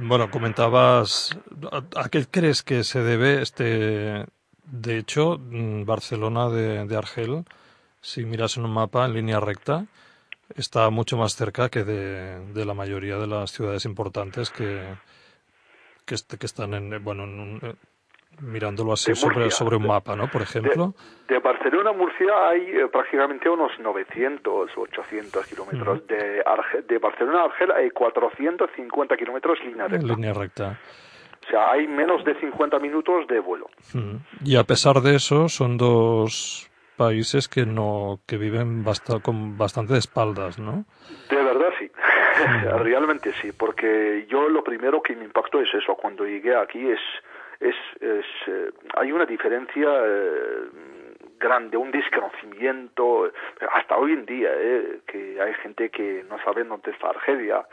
Bueno, 0.00 0.30
comentabas, 0.30 1.38
¿a 1.94 2.08
qué 2.08 2.24
crees 2.30 2.62
que 2.62 2.84
se 2.84 3.02
debe 3.02 3.42
este 3.42 4.24
de 4.70 4.98
hecho, 4.98 5.38
mm, 5.38 5.84
Barcelona 5.84 6.48
de, 6.48 6.86
de, 6.86 6.96
Argel, 6.96 7.44
si 8.00 8.24
miras 8.24 8.56
en 8.56 8.64
un 8.64 8.72
mapa 8.72 9.06
en 9.06 9.14
línea 9.14 9.40
recta, 9.40 9.86
está 10.56 10.90
mucho 10.90 11.16
más 11.16 11.34
cerca 11.34 11.68
que 11.68 11.84
de, 11.84 12.52
de 12.52 12.64
la 12.64 12.74
mayoría 12.74 13.16
de 13.16 13.26
las 13.26 13.50
ciudades 13.50 13.84
importantes 13.84 14.50
que, 14.50 14.82
que, 16.04 16.16
que 16.38 16.46
están 16.46 16.74
en, 16.74 17.02
bueno, 17.02 17.24
en 17.24 17.40
un, 17.40 17.60
eh, 17.62 17.74
mirándolo 18.40 18.92
así 18.92 19.14
sobre, 19.14 19.50
sobre 19.50 19.76
un 19.76 19.86
mapa, 19.86 20.14
¿no? 20.16 20.28
Por 20.30 20.42
ejemplo. 20.42 20.94
De, 21.26 21.34
de 21.34 21.40
Barcelona 21.40 21.90
a 21.90 21.92
Murcia 21.92 22.48
hay 22.48 22.60
eh, 22.62 22.88
prácticamente 22.92 23.48
unos 23.48 23.72
900, 23.78 24.70
800 24.76 25.46
kilómetros. 25.46 25.98
Uh 25.98 26.02
-huh. 26.02 26.06
de, 26.06 26.82
de 26.86 26.98
Barcelona 26.98 27.40
a 27.40 27.44
Argel 27.44 27.72
hay 27.72 27.90
450 27.90 29.16
kilómetros 29.16 29.58
línea 29.64 29.88
recta. 29.88 30.06
En 30.06 30.08
línea 30.08 30.32
recta. 30.32 30.78
O 31.48 31.50
sea, 31.50 31.72
hay 31.72 31.88
menos 31.88 32.22
de 32.24 32.34
50 32.34 32.78
minutos 32.78 33.26
de 33.26 33.40
vuelo. 33.40 33.70
Y 34.44 34.56
a 34.56 34.64
pesar 34.64 35.00
de 35.00 35.16
eso, 35.16 35.48
son 35.48 35.78
dos 35.78 36.70
países 36.98 37.48
que 37.48 37.64
no 37.64 38.20
que 38.26 38.36
viven 38.36 38.84
basta, 38.84 39.20
con 39.20 39.56
bastante 39.56 39.94
de 39.94 40.00
espaldas, 40.00 40.58
¿no? 40.58 40.84
De 41.30 41.36
verdad 41.36 41.68
sí, 41.78 41.90
realmente 42.82 43.32
sí, 43.40 43.52
porque 43.52 44.26
yo 44.28 44.48
lo 44.50 44.62
primero 44.62 45.00
que 45.00 45.16
me 45.16 45.24
impactó 45.24 45.62
es 45.62 45.72
eso, 45.72 45.94
cuando 45.94 46.26
llegué 46.26 46.54
aquí 46.54 46.86
es, 46.86 47.00
es, 47.60 47.76
es 48.00 48.26
eh, 48.48 48.70
hay 48.96 49.12
una 49.12 49.24
diferencia 49.24 49.88
eh, 49.88 50.68
grande, 51.38 51.76
un 51.76 51.90
desconocimiento, 51.90 53.30
hasta 53.72 53.96
hoy 53.96 54.12
en 54.12 54.26
día, 54.26 54.50
eh, 54.52 55.00
que 55.06 55.40
hay 55.40 55.54
gente 55.54 55.90
que 55.90 56.24
no 56.28 56.38
sabe 56.42 56.64
dónde 56.64 56.90
está 56.90 57.10
Argelia, 57.10 57.64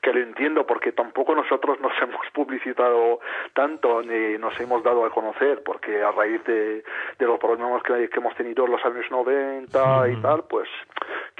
que 0.00 0.12
lo 0.12 0.20
entiendo 0.20 0.66
porque 0.66 0.92
tampoco 0.92 1.34
nosotros 1.34 1.80
nos 1.80 1.92
hemos 2.02 2.26
publicitado 2.32 3.20
tanto 3.54 4.02
ni 4.02 4.38
nos 4.38 4.58
hemos 4.60 4.82
dado 4.82 5.04
a 5.04 5.10
conocer 5.10 5.62
porque 5.62 6.02
a 6.02 6.10
raíz 6.12 6.42
de, 6.44 6.84
de 7.18 7.26
los 7.26 7.38
problemas 7.38 7.82
que, 7.82 8.08
que 8.08 8.18
hemos 8.18 8.34
tenido 8.34 8.64
en 8.64 8.72
los 8.72 8.84
años 8.84 9.10
90 9.10 10.08
y 10.08 10.16
tal, 10.22 10.44
pues 10.48 10.68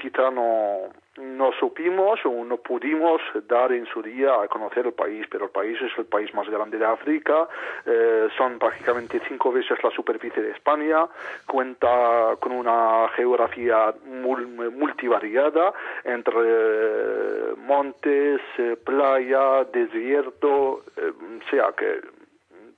quizá 0.03 0.29
no 0.29 0.91
no 1.15 1.51
supimos 1.59 2.19
o 2.25 2.43
no 2.43 2.57
pudimos 2.57 3.21
dar 3.47 3.71
en 3.71 3.85
su 3.85 4.01
día 4.01 4.33
a 4.41 4.47
conocer 4.47 4.87
el 4.87 4.93
país, 4.93 5.25
pero 5.29 5.45
el 5.45 5.51
país 5.51 5.77
es 5.79 5.91
el 5.97 6.05
país 6.05 6.33
más 6.33 6.49
grande 6.49 6.77
de 6.77 6.85
África, 6.85 7.47
eh, 7.85 8.27
son 8.35 8.57
prácticamente 8.57 9.21
cinco 9.27 9.51
veces 9.51 9.77
la 9.83 9.91
superficie 9.91 10.41
de 10.41 10.51
España, 10.51 11.05
cuenta 11.45 12.35
con 12.39 12.51
una 12.51 13.07
geografía 13.15 13.93
multivariada 14.05 15.71
entre 16.03 16.33
eh, 16.45 17.53
montes, 17.57 18.41
eh, 18.57 18.75
playa, 18.83 19.65
desierto, 19.71 20.49
o 20.49 21.49
sea 21.51 21.73
que 21.77 22.01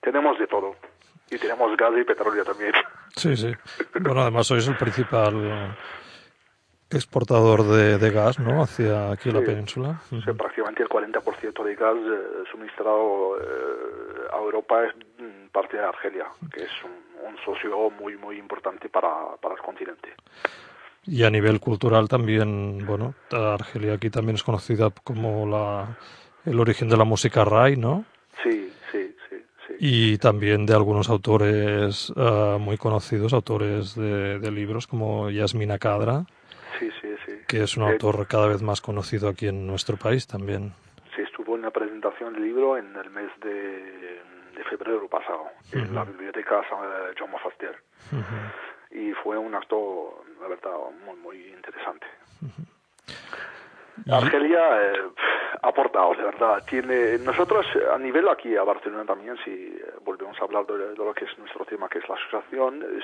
tenemos 0.01 0.37
de 0.37 0.47
todo. 0.47 0.75
Y 1.31 1.37
tenemos 1.39 1.75
gas 1.75 1.91
y 1.99 2.03
petróleo 2.03 2.43
también. 2.43 2.73
Sí, 3.15 3.35
sí. 3.35 3.51
Bueno, 3.99 4.21
además 4.21 4.45
sois 4.45 4.67
el 4.67 4.77
principal 4.77 5.33
exportador 6.89 7.63
de, 7.63 7.97
de, 7.97 8.11
gas, 8.11 8.39
¿no? 8.39 8.61
Hacia 8.61 9.11
aquí 9.11 9.31
la 9.31 9.41
península. 9.41 9.99
Sí, 10.09 10.19
prácticamente 10.37 10.83
el 10.83 10.89
40% 10.89 11.63
de 11.63 11.75
gas 11.75 11.95
eh, 11.97 12.43
suministrado 12.51 13.37
eh, 13.39 14.27
a 14.31 14.37
Europa 14.37 14.85
es 14.85 14.95
mm, 15.19 15.47
parte 15.51 15.77
de 15.77 15.83
Argelia, 15.83 16.25
que 16.53 16.63
es 16.63 16.71
un, 16.83 17.27
un 17.27 17.37
socio 17.43 17.89
muy, 17.89 18.17
muy 18.17 18.37
importante 18.37 18.89
para, 18.89 19.35
para, 19.41 19.55
el 19.55 19.61
continente. 19.61 20.13
Y 21.05 21.23
a 21.23 21.29
nivel 21.29 21.59
cultural 21.59 22.07
también, 22.07 22.85
bueno, 22.85 23.13
Argelia 23.31 23.93
aquí 23.93 24.09
también 24.09 24.35
es 24.35 24.43
conocida 24.43 24.89
como 25.03 25.45
la, 25.45 25.97
el 26.45 26.59
origen 26.59 26.89
de 26.89 26.97
la 26.97 27.03
música 27.03 27.45
rai, 27.45 27.77
¿no? 27.77 28.05
Sí, 28.43 28.71
sí, 28.91 29.15
sí. 29.29 29.35
sí. 29.67 29.73
Y 29.79 30.17
también 30.17 30.65
de 30.65 30.73
algunos 30.73 31.09
autores 31.09 32.09
uh, 32.11 32.57
muy 32.59 32.77
conocidos, 32.77 33.33
autores 33.33 33.95
de, 33.95 34.39
de 34.39 34.51
libros 34.51 34.87
como 34.87 35.29
Yasmina 35.29 35.77
Kadra. 35.77 36.25
Que 37.55 37.63
es 37.63 37.77
un 37.77 37.83
autor 37.83 38.27
cada 38.27 38.47
vez 38.49 38.61
más 38.61 38.81
conocido 38.81 39.29
aquí 39.29 39.47
en 39.47 39.65
nuestro 39.65 39.95
país 39.95 40.27
también. 40.27 40.73
Sí, 41.15 41.21
estuvo 41.21 41.55
en 41.55 41.61
la 41.61 41.71
presentación 41.71 42.33
del 42.33 42.43
libro 42.43 42.77
en 42.77 42.93
el 42.97 43.09
mes 43.11 43.31
de, 43.39 44.19
de 44.57 44.63
febrero 44.69 45.07
pasado, 45.07 45.43
uh 45.43 45.47
-huh. 45.71 45.87
en 45.87 45.95
la 45.95 46.03
biblioteca 46.03 46.61
John 47.17 47.31
Mafaster. 47.31 47.73
Uh 48.11 48.17
-huh. 48.17 48.99
Y 48.99 49.13
fue 49.23 49.37
un 49.37 49.55
acto, 49.55 50.25
la 50.41 50.49
verdad, 50.49 50.75
muy, 51.05 51.15
muy 51.15 51.37
interesante. 51.57 52.05
Uh 52.41 52.47
-huh. 52.47 52.65
Argelia 54.09 54.59
eh, 54.81 55.01
ha 55.61 55.67
aportado, 55.67 56.13
de 56.15 56.23
verdad. 56.23 56.63
Tiene, 56.67 57.17
nosotros, 57.19 57.65
a 57.93 57.97
nivel 57.97 58.27
aquí 58.29 58.55
a 58.55 58.63
Barcelona 58.63 59.05
también, 59.05 59.37
si 59.43 59.77
volvemos 60.03 60.39
a 60.39 60.43
hablar 60.43 60.65
de, 60.65 60.95
lo 60.95 61.13
que 61.13 61.25
es 61.25 61.37
nuestro 61.37 61.65
tema, 61.65 61.89
que 61.89 61.99
es 61.99 62.09
la 62.09 62.15
asociación, 62.15 62.83
es, 62.97 63.03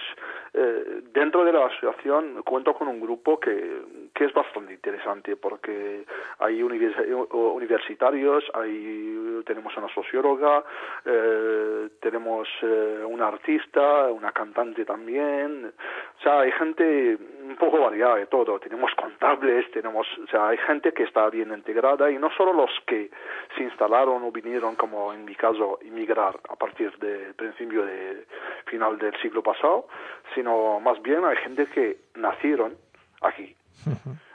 eh, 0.53 1.01
dentro 1.13 1.43
de 1.43 1.53
la 1.53 1.65
asociación 1.65 2.43
cuento 2.43 2.73
con 2.73 2.87
un 2.87 2.99
grupo 2.99 3.39
que, 3.39 3.81
que 4.13 4.25
es 4.25 4.33
bastante 4.33 4.73
interesante 4.73 5.35
porque 5.35 6.05
hay 6.39 6.61
univers 6.61 6.95
universitarios, 7.31 8.43
hay, 8.53 9.41
tenemos 9.45 9.75
una 9.77 9.87
socióloga, 9.93 10.63
eh, 11.05 11.89
tenemos 11.99 12.47
eh, 12.61 13.03
una 13.05 13.27
artista, 13.27 14.07
una 14.11 14.31
cantante 14.31 14.85
también, 14.85 15.71
o 16.19 16.21
sea, 16.21 16.41
hay 16.41 16.51
gente 16.51 17.17
un 17.43 17.55
poco 17.57 17.79
variada 17.79 18.15
de 18.15 18.27
todo, 18.27 18.59
tenemos 18.59 18.91
contables, 18.95 19.69
tenemos, 19.71 20.07
o 20.23 20.27
sea, 20.27 20.49
hay 20.49 20.57
gente 20.57 20.80
que 20.81 21.03
está 21.03 21.29
bien 21.29 21.51
integrada 21.53 22.09
y 22.09 22.17
no 22.17 22.29
solo 22.31 22.53
los 22.53 22.71
que 22.87 23.11
se 23.55 23.63
instalaron 23.63 24.23
o 24.23 24.31
vinieron, 24.31 24.75
como 24.75 25.13
en 25.13 25.23
mi 25.23 25.35
caso, 25.35 25.79
inmigrar 25.83 26.39
a 26.49 26.55
partir 26.55 26.97
del 26.97 27.35
principio 27.35 27.85
de 27.85 28.25
final 28.65 28.97
del 28.97 29.15
siglo 29.21 29.43
pasado, 29.43 29.87
sino 30.33 30.79
más 30.79 31.01
bien 31.01 31.23
hay 31.23 31.37
gente 31.37 31.67
que 31.67 31.97
nacieron 32.15 32.75
aquí. 33.21 33.55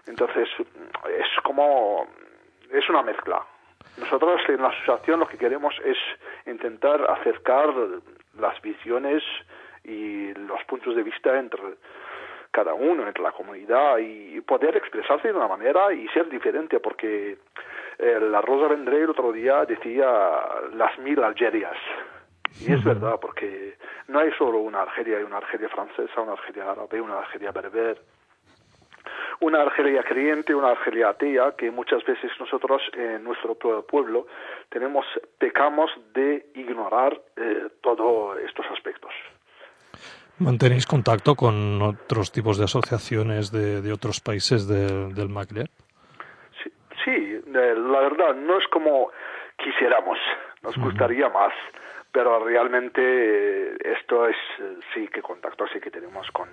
Entonces, 0.06 0.48
es 1.08 1.42
como, 1.42 2.06
es 2.70 2.88
una 2.88 3.02
mezcla. 3.02 3.44
Nosotros 3.98 4.40
en 4.48 4.62
la 4.62 4.68
asociación 4.68 5.20
lo 5.20 5.26
que 5.26 5.38
queremos 5.38 5.74
es 5.84 5.96
intentar 6.46 7.10
acercar 7.10 7.74
las 8.38 8.60
visiones 8.62 9.22
y 9.84 10.34
los 10.34 10.62
puntos 10.64 10.94
de 10.94 11.02
vista 11.02 11.38
entre 11.38 11.76
cada 12.56 12.72
uno, 12.72 13.06
entre 13.06 13.22
la 13.22 13.32
comunidad 13.32 13.98
y 13.98 14.40
poder 14.40 14.74
expresarse 14.78 15.28
de 15.28 15.34
una 15.34 15.46
manera 15.46 15.92
y 15.92 16.08
ser 16.08 16.30
diferente, 16.30 16.80
porque 16.80 17.36
eh, 17.98 18.18
la 18.18 18.40
Rosa 18.40 18.68
Vendré 18.68 19.02
el 19.02 19.10
otro 19.10 19.30
día 19.30 19.66
decía 19.66 20.06
las 20.72 20.98
mil 21.00 21.22
Algerias. 21.22 21.76
Y 22.62 22.72
es 22.72 22.82
verdad, 22.82 23.18
porque 23.20 23.76
no 24.08 24.20
hay 24.20 24.32
solo 24.38 24.60
una 24.60 24.80
Argelia, 24.80 25.18
hay 25.18 25.24
una 25.24 25.36
Argelia 25.36 25.68
francesa, 25.68 26.22
una 26.22 26.32
Argelia 26.32 26.70
árabe, 26.70 26.98
una 26.98 27.18
Argelia 27.18 27.52
berber, 27.52 28.00
una 29.40 29.60
Argelia 29.60 30.02
creyente, 30.02 30.54
una 30.54 30.70
Argelia 30.70 31.10
atea, 31.10 31.52
que 31.58 31.70
muchas 31.70 32.02
veces 32.04 32.30
nosotros 32.40 32.80
en 32.94 33.22
nuestro 33.22 33.54
pueblo 33.54 34.26
tenemos, 34.70 35.04
pecamos 35.36 35.90
de 36.14 36.46
ignorar 36.54 37.20
eh, 37.36 37.68
todos 37.82 38.38
estos 38.38 38.64
aspectos. 38.70 39.12
¿Mantenéis 40.38 40.86
contacto 40.86 41.34
con 41.34 41.80
otros 41.82 42.30
tipos 42.30 42.58
de 42.58 42.64
asociaciones 42.64 43.50
de, 43.50 43.80
de 43.80 43.92
otros 43.92 44.20
países 44.20 44.68
de, 44.68 45.12
del 45.14 45.28
Magreb? 45.28 45.68
Sí, 46.62 46.70
sí, 47.04 47.40
la 47.52 48.00
verdad, 48.00 48.34
no 48.34 48.58
es 48.58 48.66
como 48.68 49.10
quisiéramos, 49.56 50.18
nos 50.62 50.76
gustaría 50.76 51.26
uh 51.26 51.30
-huh. 51.30 51.34
más 51.34 51.52
pero 52.16 52.42
realmente 52.42 53.76
esto 53.92 54.26
es 54.26 54.36
sí 54.94 55.06
que 55.08 55.20
contacto 55.20 55.66
sí 55.66 55.78
que 55.80 55.90
tenemos 55.90 56.26
con 56.30 56.48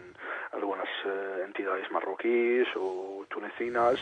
algunas 0.52 0.90
eh, 1.06 1.44
entidades 1.46 1.90
marroquíes 1.90 2.68
o 2.76 3.26
tunecinas, 3.30 3.96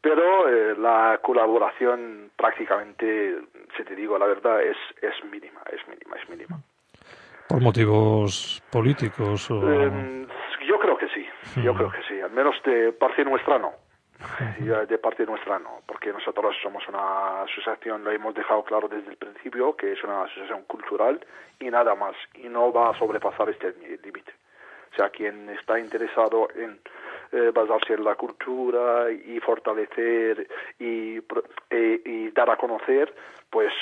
pero 0.00 0.48
eh, 0.48 0.74
la 0.76 1.20
colaboración 1.22 2.32
prácticamente, 2.36 3.36
si 3.76 3.84
te 3.84 3.94
digo 3.94 4.18
la 4.18 4.26
verdad, 4.26 4.60
es, 4.60 4.76
es 5.00 5.14
mínima, 5.30 5.62
es 5.70 5.86
mínima, 5.86 6.16
es 6.20 6.28
mínima. 6.28 6.58
¿Por 7.48 7.60
motivos 7.60 8.62
políticos? 8.70 9.50
O... 9.50 9.70
Eh, 9.70 10.26
yo 10.66 10.78
creo 10.78 10.96
que 10.96 11.08
sí, 11.08 11.26
yo 11.62 11.74
creo 11.74 11.90
que 11.90 12.02
sí, 12.08 12.20
al 12.20 12.30
menos 12.30 12.54
de 12.64 12.92
parte 12.92 13.24
nuestra 13.24 13.58
no 13.58 13.72
y 14.58 14.64
de 14.64 14.98
parte 14.98 15.26
nuestra 15.26 15.58
no, 15.58 15.80
porque 15.86 16.12
nosotros 16.12 16.56
somos 16.62 16.86
una 16.88 17.42
asociación, 17.42 18.04
lo 18.04 18.10
hemos 18.10 18.34
dejado 18.34 18.64
claro 18.64 18.88
desde 18.88 19.10
el 19.10 19.16
principio, 19.16 19.76
que 19.76 19.92
es 19.92 20.02
una 20.02 20.22
asociación 20.22 20.62
cultural 20.64 21.24
y 21.60 21.70
nada 21.70 21.94
más, 21.94 22.14
y 22.34 22.48
no 22.48 22.72
va 22.72 22.90
a 22.90 22.98
sobrepasar 22.98 23.50
este 23.50 23.74
límite. 24.02 24.32
O 24.92 24.96
sea, 24.96 25.10
quien 25.10 25.48
está 25.50 25.78
interesado 25.78 26.48
en 26.54 26.78
eh, 27.32 27.50
basarse 27.52 27.94
en 27.94 28.04
la 28.04 28.14
cultura 28.14 29.10
y 29.10 29.40
fortalecer 29.40 30.46
y, 30.78 31.18
e, 31.70 32.02
y 32.04 32.30
dar 32.30 32.50
a 32.50 32.56
conocer, 32.56 33.12
pues 33.50 33.72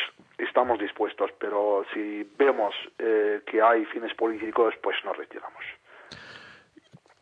estamos 0.43 0.79
dispuestos, 0.79 1.31
pero 1.39 1.85
si 1.93 2.29
vemos 2.39 2.75
eh, 2.99 3.41
que 3.47 3.63
hay 3.63 3.85
fines 3.87 4.15
políticos, 4.15 4.75
pues 4.83 4.97
nos 5.05 5.17
retiramos. 5.17 5.63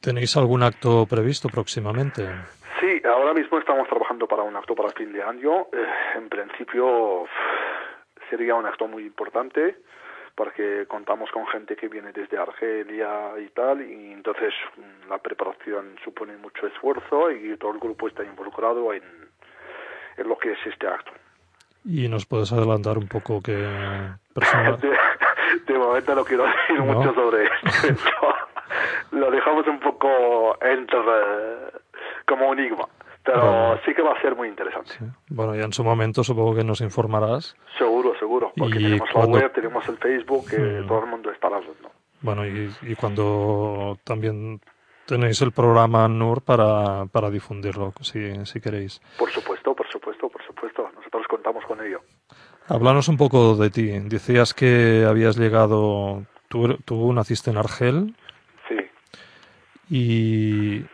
¿Tenéis 0.01 0.37
algún 0.37 0.63
acto 0.63 1.07
previsto 1.07 1.49
próximamente? 1.49 2.27
Sí, 2.81 3.03
ahora 3.05 3.35
mismo 3.35 3.59
estamos 3.59 3.87
trabajando 3.89 4.27
para 4.27 4.43
un 4.43 4.57
acto 4.57 4.75
para 4.75 4.89
el 4.89 4.95
fin 4.95 5.13
de 5.13 5.23
año. 5.23 5.67
Eh, 5.73 6.17
en 6.17 6.29
principio 6.29 7.27
sería 8.31 8.55
un 8.55 8.67
acto 8.67 8.89
muy 8.89 9.05
importante 9.05 9.77
porque 10.35 10.87
contamos 10.87 11.31
con 11.31 11.47
gente 11.49 11.77
que 11.77 11.89
viene 11.89 12.13
desde 12.13 12.39
Argelia 12.39 13.33
y 13.39 13.49
tal, 13.49 13.83
y 13.83 14.13
entonces 14.13 14.55
la 15.07 15.19
preparación 15.19 15.97
supone 16.03 16.35
mucho 16.39 16.67
esfuerzo 16.67 17.31
y 17.31 17.55
todo 17.59 17.73
el 17.73 17.79
grupo 17.79 18.09
está 18.09 18.25
involucrado 18.25 18.95
en, 18.95 19.03
en 20.17 20.29
lo 20.29 20.39
que 20.39 20.53
es 20.53 20.59
este 20.65 20.87
acto. 20.87 21.13
¿Y 21.85 22.09
nos 22.09 22.27
puedes 22.27 22.53
adelantar 22.53 22.99
un 22.99 23.09
poco 23.09 23.41
qué 23.43 23.67
persona... 24.35 24.77
de, 24.77 24.91
de, 25.67 25.79
momento 25.79 26.15
no 26.15 26.25
quiero 26.25 26.45
decir 26.45 26.79
¿No? 26.79 26.85
mucho 26.85 27.15
sobre 27.15 27.45
esto. 27.45 27.99
lo 29.13 29.31
dejamos 29.31 29.67
un 29.67 29.81
poco 29.81 30.57
entre 30.63 30.99
como 32.27 32.53
enigma. 32.53 32.87
Pero 33.23 33.41
bueno. 33.41 33.81
sí 33.85 33.95
que 33.95 34.03
va 34.03 34.13
a 34.13 34.21
ser 34.23 34.35
muy 34.35 34.49
interesante. 34.49 34.93
Sí. 34.99 35.05
Bueno, 35.29 35.55
ya 35.55 35.65
en 35.65 35.73
su 35.73 35.85
momento 35.85 36.25
supongo 36.25 36.55
que 36.55 36.65
nos 36.65 36.81
informarás. 36.81 37.55
Seguro, 37.77 38.15
seguro. 38.19 38.53
Porque 38.57 38.79
y 38.79 38.85
tenemos 38.85 39.11
cuando... 39.13 39.37
la 39.37 39.45
web, 39.45 39.53
tenemos 39.53 39.89
el 39.89 39.99
Facebook, 39.99 40.49
que 40.49 40.59
mm. 40.59 40.87
todo 40.87 41.01
el 41.01 41.07
mundo 41.07 41.31
estará 41.31 41.57
hablando. 41.57 41.91
Bueno, 42.23 42.47
y, 42.47 42.71
y, 42.83 42.95
cuando 42.97 43.99
también 44.05 44.61
Tenéis 45.11 45.43
el 45.43 45.51
programa 45.51 46.07
NUR 46.07 46.41
para, 46.41 47.05
para 47.07 47.31
difundirlo, 47.31 47.93
si, 48.01 48.47
si 48.47 48.61
queréis. 48.61 49.01
Por 49.19 49.29
supuesto, 49.33 49.75
por 49.75 49.91
supuesto, 49.91 50.29
por 50.29 50.41
supuesto. 50.47 50.89
Nosotros 50.95 51.27
contamos 51.27 51.65
con 51.65 51.85
ello. 51.85 51.99
Háblanos 52.69 53.09
un 53.09 53.17
poco 53.17 53.57
de 53.57 53.71
ti. 53.71 53.89
Decías 54.05 54.55
que 54.55 55.05
habías 55.05 55.37
llegado, 55.37 56.27
tú, 56.47 56.67
er, 56.67 56.77
tú 56.85 57.13
naciste 57.13 57.51
en 57.51 57.57
Argel. 57.57 58.15
Sí. 58.69 58.77
Y 59.91 60.85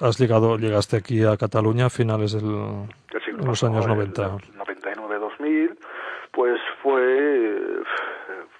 has 0.00 0.18
llegado, 0.18 0.56
llegaste 0.56 0.96
aquí 0.96 1.22
a 1.22 1.36
Cataluña 1.36 1.84
a 1.84 1.90
finales 1.90 2.32
del, 2.32 2.46
de 2.46 3.46
los 3.46 3.62
años 3.62 3.86
90. 3.86 4.38
99-2000, 4.56 5.76
pues 6.32 6.58
fue, 6.82 7.60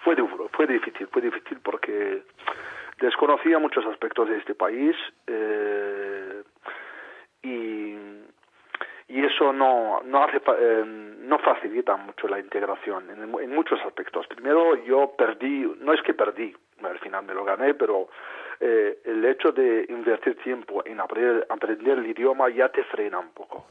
fue 0.04 0.14
duro, 0.14 0.50
fue 0.52 0.66
difícil, 0.66 1.08
fue 1.10 1.22
difícil 1.22 1.58
porque 1.62 2.22
desconocía 3.00 3.58
muchos 3.58 3.84
aspectos 3.86 4.28
de 4.28 4.36
este 4.38 4.54
país 4.54 4.96
eh, 5.26 6.42
y, 7.42 7.96
eso 9.08 9.52
no, 9.52 10.02
no, 10.02 10.24
hace, 10.24 10.40
eh, 10.58 10.84
no 10.84 11.38
facilita 11.38 11.96
mucho 11.96 12.26
la 12.26 12.40
integración 12.40 13.10
en, 13.10 13.22
en, 13.22 13.54
muchos 13.54 13.80
aspectos. 13.86 14.26
Primero, 14.26 14.74
yo 14.84 15.14
perdí, 15.16 15.70
no 15.80 15.92
es 15.92 16.02
que 16.02 16.14
perdí, 16.14 16.54
al 16.82 16.98
final 16.98 17.24
me 17.24 17.34
lo 17.34 17.44
gané, 17.44 17.74
pero 17.74 18.08
eh, 18.58 18.98
el 19.04 19.24
hecho 19.24 19.52
de 19.52 19.86
invertir 19.88 20.36
tiempo 20.42 20.82
en 20.84 21.00
aprender 21.00 21.98
el 21.98 22.06
idioma 22.06 22.50
ya 22.50 22.68
te 22.70 22.82
frena 22.84 23.18
un 23.18 23.30
poco. 23.30 23.66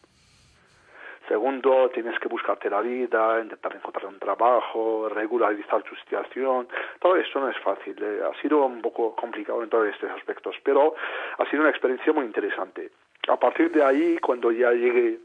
Segundo, 1.30 1.92
tienes 1.94 2.18
que 2.20 2.28
buscarte 2.28 2.72
la 2.72 2.82
vida, 2.82 3.40
intentar 3.40 3.76
encontrar 3.76 4.08
un 4.08 4.18
trabajo, 4.18 5.08
regularizar 5.10 5.84
tu 5.84 5.96
situación. 5.98 6.68
Todo 7.00 7.18
esto 7.18 7.40
no 7.40 7.50
es 7.50 7.58
fácil. 7.60 7.96
Eh, 8.02 8.22
ha 8.26 8.42
sido 8.42 8.66
un 8.66 8.82
poco 8.82 9.16
complicado 9.16 9.62
en 9.62 9.70
todos 9.70 9.90
estos 9.90 10.10
aspectos, 10.10 10.56
pero 10.64 10.96
ha 11.38 11.46
sido 11.52 11.62
una 11.62 11.70
experiencia 11.70 12.12
muy 12.14 12.26
interesante. 12.26 12.90
A 13.28 13.38
partir 13.38 13.72
de 13.72 13.84
ahí, 13.84 14.18
cuando 14.18 14.52
ya 14.52 14.72
llegué 14.72 15.20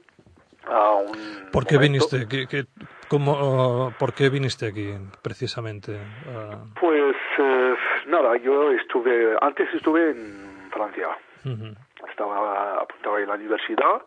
a 0.66 0.92
un. 0.92 1.48
¿Por 1.50 1.64
qué 1.64 1.78
viniste? 1.78 2.28
¿Qué, 2.28 2.66
cómo, 3.08 3.86
uh, 3.86 3.92
¿Por 3.98 4.12
qué 4.12 4.28
viniste 4.28 4.66
aquí 4.66 4.92
precisamente? 5.22 5.92
Uh... 5.92 6.78
Pues 6.78 7.16
eh, 7.38 7.74
nada, 8.08 8.36
yo 8.36 8.72
estuve. 8.72 9.38
Antes 9.40 9.72
estuve 9.72 10.10
en 10.10 10.68
Francia. 10.70 11.08
Uh 11.46 11.48
-huh. 11.48 11.76
Estaba 12.10 12.82
apuntado 12.82 13.18
en 13.18 13.28
la 13.28 13.34
universidad 13.36 14.02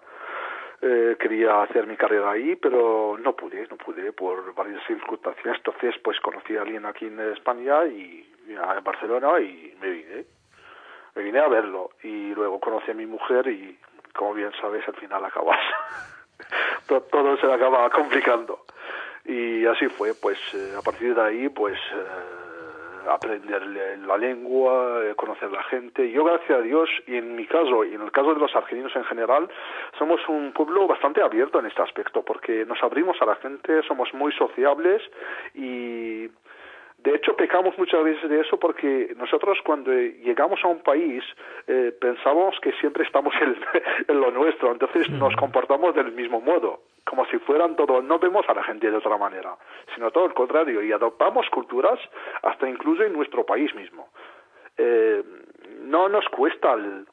eh, 0.82 1.18
quería 1.20 1.64
hacer 1.64 1.88
mi 1.88 1.98
carrera 1.98 2.32
ahí, 2.32 2.56
pero 2.56 3.18
no 3.20 3.36
pude, 3.36 3.68
no 3.68 3.78
pude 3.78 4.12
por 4.14 4.54
varias 4.54 4.86
circunstancias. 4.86 5.58
Entonces, 5.58 5.96
pues 6.04 6.20
conocí 6.20 6.56
a 6.56 6.62
alguien 6.62 6.86
aquí 6.86 7.06
en 7.06 7.20
España 7.20 7.86
y 7.86 8.28
en 8.48 8.84
Barcelona 8.84 9.40
y 9.40 9.76
me 9.82 9.90
vine. 9.90 10.26
Me 11.16 11.24
vine 11.24 11.40
a 11.40 11.48
verlo 11.48 11.90
y 12.04 12.34
luego 12.36 12.60
conocí 12.60 12.92
a 12.92 12.94
mi 12.94 13.08
mujer 13.08 13.48
y, 13.48 13.78
como 14.14 14.36
bien 14.36 14.52
sabes, 14.62 14.88
al 14.88 14.96
final 14.96 15.26
acabas. 15.26 15.60
todo 16.88 17.38
se 17.38 17.52
acaba 17.52 17.90
complicando. 17.90 18.66
Y 19.26 19.66
así 19.66 19.88
fue, 19.88 20.14
pues 20.14 20.38
eh, 20.54 20.74
a 20.78 20.82
partir 20.82 21.14
de 21.14 21.22
ahí, 21.22 21.50
pues 21.50 21.78
eh, 21.78 22.37
aprender 23.10 23.66
la 23.66 24.18
lengua, 24.18 25.02
eh, 25.04 25.16
conocer 25.16 25.52
la 25.52 25.64
gente. 25.64 26.10
Yo, 26.12 26.24
gracias 26.24 26.60
a 26.60 26.62
Dios, 26.62 26.90
y 27.08 27.16
en 27.16 27.36
mi 27.36 27.46
caso, 27.46 27.84
y 27.86 27.94
en 27.96 28.02
el 28.02 28.12
caso 28.12 28.34
de 28.34 28.40
los 28.40 28.56
argentinos 28.56 28.96
en 28.96 29.04
general, 29.06 29.50
somos 29.98 30.20
un 30.28 30.52
pueblo 30.54 30.88
bastante 30.88 31.22
abierto 31.22 31.60
en 31.60 31.66
este 31.68 31.82
aspecto, 31.82 32.24
porque 32.24 32.66
nos 32.66 32.82
abrimos 32.84 33.22
a 33.22 33.26
la 33.26 33.36
gente, 33.36 33.82
somos 33.84 34.14
muy 34.14 34.32
sociables 34.34 35.02
y 35.54 36.30
de 36.98 37.16
hecho, 37.16 37.36
pecamos 37.36 37.78
muchas 37.78 38.04
veces 38.04 38.30
de 38.30 38.42
eso 38.42 38.60
porque 38.60 39.14
nosotros 39.18 39.60
cuando 39.64 39.92
llegamos 39.92 40.60
a 40.64 40.68
un 40.68 40.80
país 40.80 41.24
eh, 41.68 41.96
pensamos 42.02 42.60
que 42.60 42.72
siempre 42.74 43.04
estamos 43.04 43.34
en, 43.40 43.56
en 44.08 44.20
lo 44.20 44.32
nuestro, 44.32 44.72
entonces 44.72 45.10
nos 45.12 45.36
comportamos 45.36 45.94
del 45.94 46.12
mismo 46.12 46.42
modo, 46.42 46.82
como 47.06 47.26
si 47.28 47.38
fueran 47.40 47.76
todos, 47.76 48.04
no 48.04 48.18
vemos 48.18 48.50
a 48.50 48.54
la 48.54 48.64
gente 48.64 48.90
de 48.90 48.98
otra 48.98 49.18
manera, 49.18 49.56
sino 49.94 50.12
todo 50.12 50.26
el 50.26 50.34
contrario, 50.34 50.82
y 50.82 50.92
adoptamos 50.92 51.48
culturas 51.50 52.00
hasta 52.42 52.68
incluso 52.68 53.04
en 53.04 53.14
nuestro 53.14 53.46
país 53.46 53.74
mismo. 53.76 54.10
Eh, 54.78 55.24
no 55.82 56.10
nos 56.10 56.28
cuesta 56.30 56.74
el, 56.74 57.06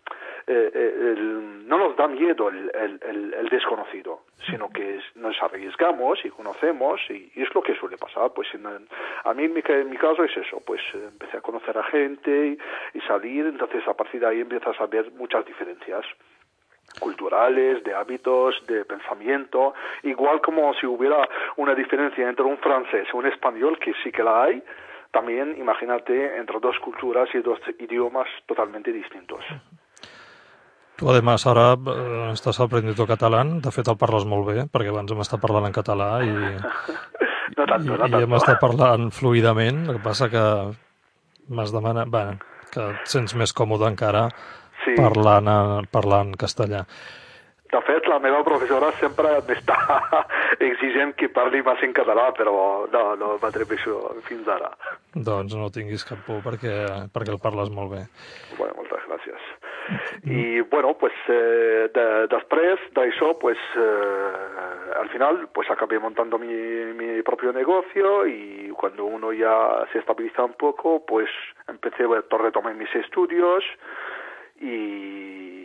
eh, 0.47 0.71
eh, 0.75 1.15
el, 1.17 1.67
no 1.67 1.79
nos 1.79 1.97
da 1.97 2.07
miedo 2.07 2.49
el, 2.49 2.71
el, 2.75 3.49
desconocido, 3.49 4.21
sino 4.47 4.69
que 4.71 5.01
nos 5.15 5.41
arriesgamos 5.43 6.23
y 6.25 6.31
conocemos 6.31 7.01
y, 7.09 7.33
y, 7.35 7.43
es 7.43 7.55
lo 7.55 7.63
que 7.63 7.75
suele 7.77 7.97
pasar. 7.97 8.33
Pues 8.35 8.49
en, 8.55 8.67
a 8.67 9.35
mí 9.35 9.45
en 9.45 9.55
mi, 9.55 9.63
en 9.67 9.91
mi, 9.91 9.97
caso 9.97 10.23
es 10.25 10.37
eso, 10.37 10.61
pues 10.67 10.81
eh, 10.93 11.09
empecé 11.13 11.39
a 11.39 11.41
conocer 11.41 11.79
a 11.79 11.85
gente 11.85 12.49
y, 12.49 12.99
y 12.99 13.01
salir, 13.03 13.47
entonces 13.47 13.87
a 13.89 13.95
partir 13.95 14.21
de 14.21 14.27
ahí 14.27 14.41
empiezas 14.41 14.79
a 14.81 14.87
ver 14.87 15.11
muchas 15.13 15.47
diferencias 15.47 16.05
culturales, 17.01 17.83
de 17.83 17.95
hábitos, 17.95 18.67
de 18.67 18.85
pensamiento, 18.85 19.75
igual 20.03 20.41
como 20.41 20.75
si 20.75 20.87
hubiera 20.87 21.29
una 21.57 21.75
diferencia 21.75 22.29
entre 22.29 22.45
un 22.45 22.59
francés 22.59 23.09
y 23.13 23.17
un 23.17 23.27
español, 23.27 23.79
que 23.79 23.93
sí 24.03 24.13
que 24.13 24.23
la 24.23 24.45
hay, 24.45 24.63
también 25.11 25.57
imagínate 25.59 26.37
entre 26.37 26.61
dos 26.61 26.79
culturas 26.81 27.29
y 27.35 27.39
dos 27.39 27.59
idiomas 27.79 28.29
totalmente 28.47 28.93
distintos. 28.93 29.45
Tu, 30.95 31.09
además, 31.11 31.43
ara 31.51 31.73
eh, 31.75 32.31
estàs 32.33 32.61
aprenent 32.63 32.99
català. 33.09 33.43
De 33.65 33.73
fet, 33.75 33.89
el 33.91 33.99
parles 33.99 34.27
molt 34.31 34.47
bé, 34.47 34.67
perquè 34.71 34.93
abans 34.93 35.11
hem 35.11 35.23
estat 35.25 35.43
parlant 35.43 35.67
en 35.67 35.75
català 35.75 36.11
i, 36.23 36.33
no 37.57 37.67
tanto, 37.67 37.89
no 37.89 37.95
i, 37.95 37.99
tanto. 38.05 38.21
i 38.21 38.27
hem 38.27 38.37
estat 38.39 38.61
parlant 38.63 39.11
fluidament. 39.15 39.85
El 39.89 39.99
que 39.99 40.05
passa 40.05 40.31
que 40.33 40.45
m'has 41.51 41.75
demanat... 41.75 42.11
Bé, 42.15 42.27
que 42.75 42.89
et 42.91 43.11
sents 43.11 43.37
més 43.39 43.53
còmode 43.55 43.87
encara 43.87 44.29
sí. 44.85 44.95
parlant, 44.99 45.51
parlant 45.95 46.33
castellà. 46.39 46.85
De 47.75 47.81
fet, 47.83 48.07
la 48.07 48.21
meva 48.23 48.45
professora 48.47 48.93
sempre 49.01 49.33
m'està 49.49 49.75
exigent 50.69 51.17
que 51.19 51.27
parli 51.35 51.59
més 51.67 51.81
en 51.83 51.95
català, 51.97 52.29
però 52.37 52.55
no, 52.93 53.03
no 53.19 53.33
m'atreveixo 53.43 53.97
fins 54.29 54.47
ara. 54.55 54.71
Doncs 55.15 55.57
no 55.59 55.73
tinguis 55.75 56.07
cap 56.07 56.23
por 56.29 56.39
perquè, 56.45 56.77
perquè 57.11 57.35
el 57.35 57.43
parles 57.43 57.73
molt 57.75 57.91
bé. 57.97 58.05
Bueno, 58.61 58.77
moltes 58.79 59.03
gràcies. 59.11 59.51
Y 60.23 60.61
bueno, 60.71 60.95
pues 60.97 61.13
eh, 61.29 61.91
de, 61.93 62.05
després 62.31 62.81
d'això, 62.97 63.35
pues 63.43 63.59
eh, 63.77 64.95
al 65.01 65.11
final, 65.11 65.49
pues 65.53 65.69
acabé 65.71 65.99
montando 65.99 66.39
mi, 66.39 66.55
mi 66.95 67.21
propio 67.23 67.53
negocio 67.53 68.27
y 68.27 68.71
cuando 68.79 69.05
uno 69.05 69.33
ya 69.33 69.85
se 69.93 69.99
estabiliza 69.99 70.45
un 70.45 70.55
poco, 70.55 71.05
pues 71.05 71.29
empecé, 71.67 72.07
retomé 72.07 72.73
mis 72.75 72.95
estudios 72.95 73.65
y 74.61 75.64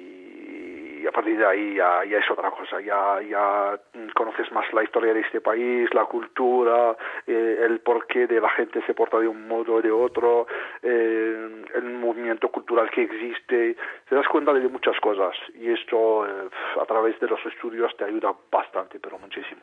y 1.02 1.08
a 1.08 1.12
partir 1.12 1.38
de 1.38 1.46
ahí 1.46 1.76
ya, 1.76 2.04
ya 2.04 2.18
es 2.18 2.30
otra 2.30 2.52
cosa, 2.52 2.82
ya, 2.82 3.22
ya 3.22 3.80
conoces 4.14 4.52
más 4.52 4.66
la 4.74 4.84
historia 4.84 5.14
de 5.14 5.22
este 5.22 5.40
país, 5.40 5.90
la 5.94 6.06
cultura, 6.06 6.96
eh, 7.26 7.60
el 7.66 7.80
porqué 7.80 8.28
de 8.28 8.42
la 8.42 8.50
gente 8.50 8.82
se 8.86 8.94
porta 8.94 9.18
de 9.20 9.28
un 9.28 9.48
modo 9.48 9.76
o 9.76 9.82
de 9.82 9.92
otro, 9.92 10.48
eh, 10.84 11.64
el 11.76 11.84
movimiento 11.94 12.50
cultural 12.50 12.90
que 12.92 13.04
existe, 13.04 13.78
te 14.10 14.16
das 14.16 14.28
cuenta 14.28 14.54
de 14.54 14.68
muchas 14.68 15.00
cosas 15.00 15.36
y 15.56 15.72
esto 15.72 16.26
eh, 16.26 16.50
a 16.82 16.86
través 16.86 17.18
de 17.20 17.28
los 17.28 17.40
estudios 17.46 17.96
te 17.98 18.04
ayuda 18.04 18.34
bastante, 18.52 19.00
pero 19.00 19.18
muchísimo. 19.20 19.62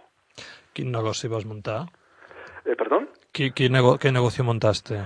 Quin 0.72 0.92
negoci 0.92 1.28
vas 1.28 1.46
muntar? 1.46 1.86
Eh, 2.64 2.76
¿Perdón? 2.76 3.08
Nego 3.70 3.98
¿Qué 3.98 4.12
negocio 4.12 4.44
montaste? 4.44 5.00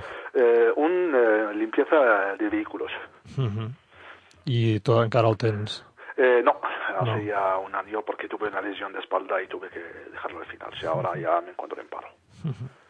Un 0.76 1.12
limpieza 1.58 2.36
de 2.38 2.48
vehículos. 2.48 2.90
Uh 3.36 3.42
-huh. 3.42 3.70
I 4.46 4.80
tot 4.80 5.04
encara 5.04 5.28
el 5.28 5.36
tens? 5.36 5.84
Eh, 6.22 6.42
no, 6.44 6.60
hace 6.98 7.16
no. 7.16 7.22
ya 7.22 7.56
un 7.56 7.74
año 7.74 8.02
porque 8.04 8.28
tuve 8.28 8.48
una 8.48 8.60
lesión 8.60 8.92
de 8.92 8.98
espalda 8.98 9.40
y 9.42 9.46
tuve 9.46 9.70
que 9.70 9.80
dejarlo 10.12 10.40
al 10.40 10.46
final. 10.46 10.68
O 10.70 10.76
sea, 10.76 10.90
ahora 10.90 11.18
ya 11.18 11.40
me 11.40 11.52
encuentro 11.52 11.80
en 11.80 11.88
paro. 11.88 12.08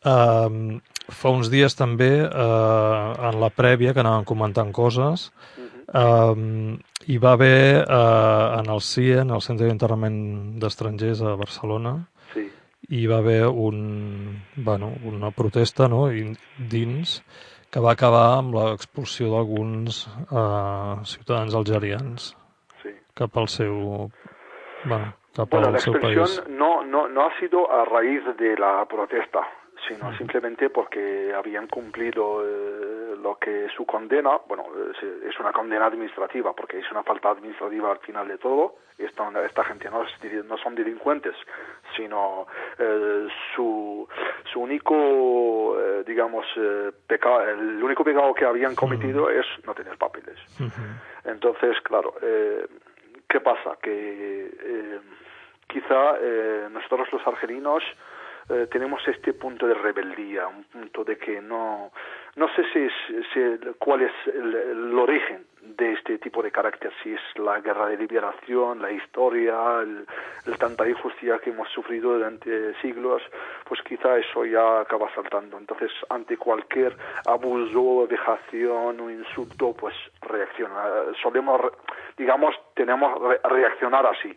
Uh, 0.00 0.78
fa 1.12 1.28
uns 1.28 1.50
dies 1.52 1.74
també, 1.76 2.22
uh, 2.24 3.10
en 3.28 3.36
la 3.36 3.50
prèvia, 3.52 3.92
que 3.92 4.00
anàvem 4.00 4.24
comentant 4.24 4.70
coses, 4.72 5.26
uh 5.92 6.32
hi 7.10 7.16
va 7.18 7.32
haver 7.34 7.82
uh, 7.82 8.60
en 8.60 8.70
el 8.72 8.80
CIE, 8.80 9.18
en 9.20 9.34
el 9.34 9.42
Centre 9.44 9.66
d'Internament 9.66 10.56
d'Estrangers 10.62 11.20
a 11.20 11.34
Barcelona, 11.36 11.92
sí. 12.32 12.46
hi 12.88 13.04
va 13.10 13.18
haver 13.18 13.48
un, 13.48 14.40
bueno, 14.56 14.92
una 15.04 15.32
protesta 15.36 15.88
no? 15.88 16.06
dins 16.56 17.18
que 17.68 17.82
va 17.84 17.92
acabar 17.92 18.38
amb 18.38 18.54
l'expulsió 18.54 19.32
d'alguns 19.34 20.04
uh, 20.30 21.02
ciutadans 21.04 21.56
algerians. 21.58 22.34
Cap 23.20 23.36
al 23.36 23.48
seu... 23.48 24.10
Bueno, 24.84 25.12
cap 25.36 25.48
bueno, 25.50 25.66
al 25.68 25.72
la 25.74 25.78
seu 25.78 25.92
país. 26.00 26.42
no, 26.48 26.82
no, 26.82 27.06
no 27.08 27.26
ha 27.26 27.38
sido 27.38 27.70
a 27.70 27.84
raíz 27.84 28.22
de 28.38 28.56
la 28.56 28.86
protesta, 28.86 29.46
sino 29.86 30.08
uh 30.08 30.12
-huh. 30.12 30.18
simplemente 30.18 30.70
porque 30.70 31.32
habían 31.36 31.66
cumplido 31.66 32.42
eh, 32.42 33.16
lo 33.22 33.36
que 33.36 33.68
su 33.76 33.84
condena, 33.84 34.40
bueno, 34.48 34.64
es 35.28 35.38
una 35.38 35.52
condena 35.52 35.86
administrativa, 35.86 36.52
porque 36.54 36.78
es 36.78 36.90
una 36.90 37.02
falta 37.02 37.30
administrativa 37.30 37.90
al 37.90 37.98
final 37.98 38.26
de 38.26 38.38
todo, 38.38 38.76
esta, 38.98 39.24
esta 39.44 39.64
gente 39.64 39.90
no, 39.90 40.02
es, 40.04 40.44
no 40.44 40.56
son 40.56 40.74
delincuentes, 40.74 41.34
sino 41.96 42.46
eh, 42.78 43.28
su, 43.54 44.08
su 44.52 44.60
único, 44.60 44.94
eh, 45.78 46.04
digamos, 46.06 46.46
eh, 46.56 46.90
pecado, 47.06 47.40
el 47.42 47.82
único 47.82 48.02
pecado 48.04 48.32
que 48.34 48.44
habían 48.44 48.74
cometido 48.74 49.24
uh 49.24 49.28
-huh. 49.28 49.40
es 49.40 49.46
no 49.66 49.74
tener 49.74 49.96
papeles. 49.96 50.38
Uh 50.58 50.64
-huh. 50.64 51.32
Entonces, 51.32 51.80
claro, 51.82 52.14
eh, 52.22 52.66
¿qué 53.30 53.40
pasa? 53.40 53.78
Que 53.80 54.50
eh, 54.52 55.00
quizá 55.68 56.16
eh, 56.20 56.68
nosotros 56.70 57.08
los 57.12 57.26
argelinos 57.26 57.82
eh, 58.48 58.66
tenemos 58.70 59.06
este 59.06 59.32
punto 59.32 59.66
de 59.66 59.74
rebeldía, 59.74 60.48
un 60.48 60.64
punto 60.64 61.04
de 61.04 61.16
que 61.16 61.40
no, 61.40 61.92
no 62.36 62.48
sé 62.54 62.64
si, 62.72 62.88
cuál 63.78 64.02
es 64.02 64.12
el, 64.26 64.98
origen 64.98 65.46
de 65.62 65.92
este 65.92 66.18
tipo 66.18 66.42
de 66.42 66.50
carácter, 66.50 66.92
si 67.02 67.12
es 67.12 67.20
la 67.36 67.60
guerra 67.60 67.86
de 67.86 67.96
liberación, 67.96 68.80
la 68.80 68.90
historia, 68.92 69.80
el, 69.80 70.06
tanta 70.58 70.88
injusticia 70.88 71.38
que 71.38 71.50
hemos 71.50 71.68
sufrido 71.70 72.14
durante 72.14 72.74
siglos, 72.80 73.22
pues 73.64 73.80
quizá 73.82 74.16
eso 74.18 74.44
ya 74.44 74.80
acaba 74.80 75.12
saltando. 75.14 75.58
Entonces, 75.58 75.90
ante 76.08 76.36
cualquier 76.36 76.96
abuso, 77.26 78.06
vejación 78.06 79.00
o 79.00 79.10
insulto, 79.10 79.74
pues 79.74 79.94
reacciona. 80.22 80.82
Solemos, 81.22 81.60
digamos, 82.16 82.54
tenemos 82.74 83.18
que 83.20 83.48
reaccionar 83.48 84.06
así. 84.06 84.36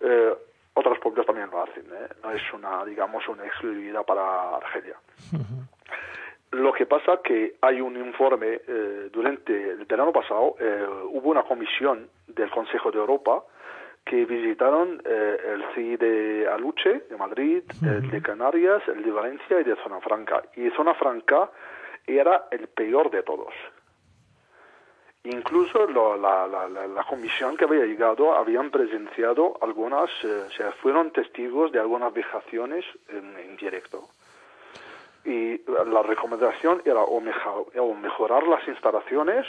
Eh, 0.00 0.34
otros 0.74 0.98
pueblos 0.98 1.24
también 1.24 1.50
lo 1.50 1.62
hacen, 1.62 1.84
¿eh? 1.86 2.08
no 2.22 2.30
es 2.32 2.42
una, 2.52 2.84
digamos, 2.84 3.26
una 3.28 3.46
exclusividad 3.46 4.04
para 4.04 4.56
Argelia. 4.56 4.96
Lo 6.56 6.72
que 6.72 6.86
pasa 6.86 7.20
que 7.22 7.56
hay 7.60 7.82
un 7.82 7.98
informe, 7.98 8.60
eh, 8.66 9.10
durante 9.12 9.52
el 9.52 9.84
verano 9.84 10.10
pasado 10.10 10.56
eh, 10.58 10.86
hubo 11.10 11.28
una 11.28 11.42
comisión 11.42 12.08
del 12.28 12.50
Consejo 12.50 12.90
de 12.90 12.96
Europa 12.96 13.44
que 14.02 14.24
visitaron 14.24 15.02
eh, 15.04 15.36
el 15.52 15.64
CI 15.74 15.96
de 15.98 16.48
Aluche, 16.48 17.00
de 17.10 17.16
Madrid, 17.18 17.62
el 17.82 18.10
de 18.10 18.22
Canarias, 18.22 18.82
el 18.88 19.02
de 19.02 19.10
Valencia 19.10 19.60
y 19.60 19.64
de 19.64 19.76
Zona 19.82 20.00
Franca. 20.00 20.44
Y 20.54 20.70
Zona 20.70 20.94
Franca 20.94 21.50
era 22.06 22.46
el 22.50 22.68
peor 22.68 23.10
de 23.10 23.22
todos. 23.22 23.52
Incluso 25.24 25.86
la, 25.88 26.46
la, 26.46 26.68
la, 26.68 27.04
comisión 27.04 27.58
que 27.58 27.64
había 27.64 27.84
llegado 27.84 28.34
habían 28.34 28.70
presenciado 28.70 29.58
algunas, 29.60 30.08
o 30.24 30.50
sea, 30.52 30.72
fueron 30.80 31.10
testigos 31.10 31.70
de 31.72 31.80
algunas 31.80 32.14
vejaciones 32.14 32.86
en, 33.10 33.36
en 33.36 33.56
directo 33.56 34.08
y 35.26 35.60
la 35.90 36.02
recomendación 36.02 36.82
era 36.84 37.02
o, 37.02 37.20
mejorar 37.94 38.46
las 38.46 38.66
instalaciones 38.68 39.44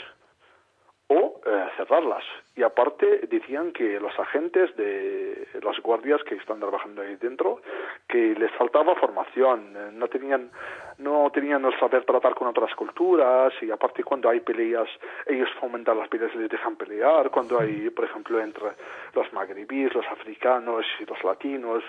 o 1.06 1.40
eh, 1.46 1.66
cerrarlas. 1.76 2.24
Y 2.56 2.62
aparte 2.62 3.28
decían 3.30 3.72
que 3.72 3.98
los 4.00 4.18
agentes 4.18 4.74
de 4.76 5.48
los 5.62 5.80
guardias 5.80 6.22
que 6.24 6.34
están 6.34 6.58
trabajando 6.58 7.00
ahí 7.00 7.16
dentro, 7.16 7.62
que 8.08 8.34
les 8.34 8.50
faltaba 8.52 8.94
formación, 8.96 9.74
eh, 9.76 9.90
no 9.92 10.08
tenían 10.08 10.50
no 10.98 11.30
tenían 11.32 11.64
el 11.64 11.78
saber 11.78 12.04
tratar 12.04 12.34
con 12.34 12.48
otras 12.48 12.74
culturas 12.74 13.52
y 13.62 13.70
aparte 13.70 14.02
cuando 14.02 14.28
hay 14.28 14.40
peleas, 14.40 14.88
ellos 15.26 15.48
fomentan 15.60 15.96
las 15.96 16.08
peleas 16.08 16.32
y 16.34 16.38
les 16.38 16.50
dejan 16.50 16.74
pelear, 16.74 17.30
cuando 17.30 17.60
hay, 17.60 17.88
por 17.90 18.04
ejemplo, 18.04 18.40
entre 18.40 18.72
los 19.14 19.32
magrebíes, 19.32 19.94
los 19.94 20.06
africanos 20.08 20.84
y 20.98 21.06
los 21.06 21.22
latinos. 21.22 21.84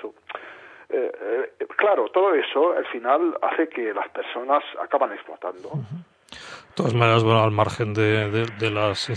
Eh, 0.89 1.11
eh, 1.59 1.67
claro, 1.75 2.09
todo 2.09 2.33
eso 2.33 2.73
al 2.75 2.85
final 2.87 3.37
hace 3.41 3.69
que 3.69 3.93
las 3.93 4.09
personas 4.09 4.63
acaban 4.81 5.13
explotando. 5.13 5.69
De 6.31 6.75
todas 6.75 6.93
maneras, 6.93 7.23
bueno, 7.23 7.43
al 7.43 7.51
margen 7.51 7.93
de, 7.93 8.29
de, 8.29 8.71
las 8.71 9.07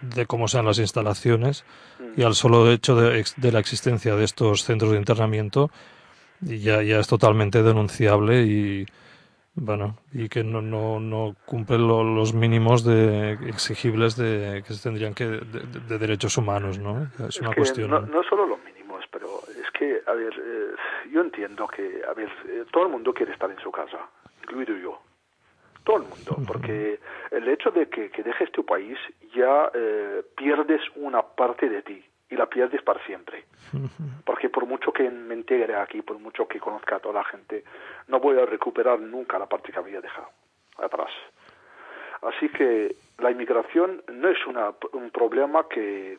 de 0.00 0.26
cómo 0.26 0.48
sean 0.48 0.66
las 0.66 0.78
instalaciones 0.78 1.64
y 2.16 2.22
al 2.24 2.34
solo 2.34 2.70
hecho 2.70 2.96
de, 2.96 3.24
de, 3.36 3.52
la 3.52 3.60
existencia 3.60 4.16
de 4.16 4.24
estos 4.24 4.64
centros 4.64 4.92
de 4.92 4.98
internamiento, 4.98 5.70
ya, 6.40 6.82
ya 6.82 6.98
es 6.98 7.06
totalmente 7.06 7.62
denunciable 7.62 8.42
y 8.42 8.86
bueno 9.54 9.98
y 10.12 10.28
que 10.28 10.44
no, 10.44 10.62
no, 10.62 11.00
no 11.00 11.36
cumplen 11.44 11.86
los 11.86 12.32
mínimos 12.32 12.84
de, 12.84 13.32
exigibles 13.48 14.16
de 14.16 14.62
que 14.66 14.72
se 14.72 14.82
tendrían 14.82 15.14
que 15.14 15.26
de, 15.26 15.98
derechos 15.98 16.36
humanos, 16.36 16.78
¿no? 16.78 17.08
Es 17.28 17.40
una 17.40 17.54
cuestión. 17.54 17.90
No, 17.90 18.00
no 18.00 18.22
solo 18.24 18.46
los 18.46 18.58
mínimos, 18.64 19.04
pero 19.10 19.28
es 19.48 19.70
que, 19.72 20.00
a 20.06 20.12
ver, 20.12 20.32
eh, 20.32 20.74
yo 21.18 21.24
entiendo 21.24 21.66
que, 21.66 22.00
a 22.08 22.14
ver, 22.14 22.30
eh, 22.46 22.64
todo 22.70 22.84
el 22.84 22.90
mundo 22.90 23.12
quiere 23.12 23.32
estar 23.32 23.50
en 23.50 23.58
su 23.58 23.72
casa, 23.72 23.98
incluido 24.40 24.76
yo. 24.76 25.00
Todo 25.82 25.96
el 25.96 26.02
mundo, 26.04 26.36
porque 26.46 27.00
el 27.32 27.48
hecho 27.48 27.72
de 27.72 27.88
que, 27.88 28.08
dejes 28.22 28.52
tu 28.52 28.64
país 28.64 28.96
ya 29.34 29.68
eh, 29.74 30.22
pierdes 30.36 30.80
una 30.94 31.22
parte 31.22 31.68
de 31.68 31.82
ti 31.82 32.04
y 32.30 32.36
la 32.36 32.46
pierdes 32.46 32.82
para 32.82 33.04
siempre. 33.04 33.46
Porque 34.24 34.48
por 34.48 34.64
mucho 34.66 34.92
que 34.92 35.10
me 35.10 35.34
integre 35.34 35.74
aquí, 35.74 36.02
por 36.02 36.20
mucho 36.20 36.46
que 36.46 36.60
conozca 36.60 36.96
a 36.96 37.00
toda 37.00 37.14
la 37.14 37.24
gente, 37.24 37.64
no 38.06 38.20
voy 38.20 38.38
a 38.38 38.46
recuperar 38.46 39.00
nunca 39.00 39.40
la 39.40 39.46
parte 39.46 39.72
que 39.72 39.78
había 39.80 40.00
dejado 40.00 40.28
atrás. 40.76 41.10
Así 42.22 42.48
que 42.48 42.94
la 43.18 43.32
inmigración 43.32 44.04
no 44.12 44.28
es 44.28 44.46
una, 44.46 44.72
un 44.92 45.10
problema 45.10 45.66
que 45.68 46.18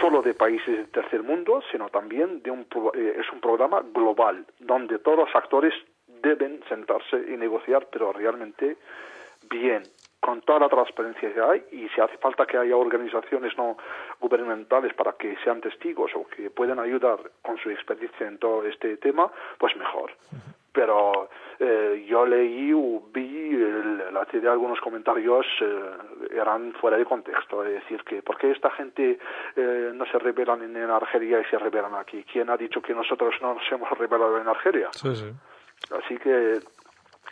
solo 0.00 0.22
de 0.22 0.34
países 0.34 0.76
del 0.76 0.88
tercer 0.88 1.22
mundo, 1.22 1.62
sino 1.70 1.88
también 1.88 2.42
de 2.42 2.50
un, 2.50 2.66
eh, 2.94 3.16
es 3.20 3.30
un 3.32 3.40
programa 3.40 3.82
global, 3.92 4.44
donde 4.58 4.98
todos 4.98 5.18
los 5.18 5.34
actores 5.34 5.74
deben 6.06 6.62
sentarse 6.68 7.16
y 7.28 7.36
negociar, 7.36 7.88
pero 7.90 8.12
realmente 8.12 8.76
bien, 9.50 9.82
con 10.20 10.40
toda 10.40 10.60
la 10.60 10.68
transparencia 10.68 11.32
que 11.34 11.40
hay, 11.40 11.64
y 11.72 11.88
si 11.90 12.00
hace 12.00 12.16
falta 12.16 12.46
que 12.46 12.56
haya 12.56 12.76
organizaciones 12.76 13.56
no 13.58 13.76
gubernamentales 14.20 14.94
para 14.94 15.12
que 15.12 15.36
sean 15.44 15.60
testigos 15.60 16.12
o 16.14 16.26
que 16.26 16.48
puedan 16.48 16.78
ayudar 16.78 17.18
con 17.42 17.58
su 17.58 17.70
experiencia 17.70 18.26
en 18.26 18.38
todo 18.38 18.64
este 18.64 18.96
tema, 18.96 19.30
pues 19.58 19.76
mejor 19.76 20.12
pero 20.74 21.30
eh, 21.60 22.04
yo 22.08 22.26
leí 22.26 22.72
o 22.74 23.04
vi 23.12 23.56
la 24.10 24.24
de 24.24 24.48
algunos 24.48 24.80
comentarios 24.80 25.46
eh, 25.60 25.90
eran 26.32 26.72
fuera 26.74 26.96
de 26.96 27.04
contexto, 27.04 27.64
es 27.64 27.74
decir, 27.74 28.02
que 28.02 28.22
¿por 28.22 28.36
qué 28.36 28.50
esta 28.50 28.70
gente 28.72 29.18
eh, 29.54 29.92
no 29.94 30.04
se 30.06 30.18
rebelan 30.18 30.62
en, 30.62 30.90
Argelia 30.90 31.40
y 31.40 31.44
se 31.44 31.58
rebelan 31.58 31.94
aquí? 31.94 32.24
¿Quién 32.24 32.50
ha 32.50 32.56
dicho 32.56 32.82
que 32.82 32.92
nosotros 32.92 33.34
no 33.40 33.54
nos 33.54 33.62
hemos 33.70 33.88
rebelado 33.96 34.36
en 34.40 34.48
Argelia? 34.48 34.88
Sí, 34.92 35.14
sí. 35.14 35.32
Así 35.96 36.16
que 36.18 36.58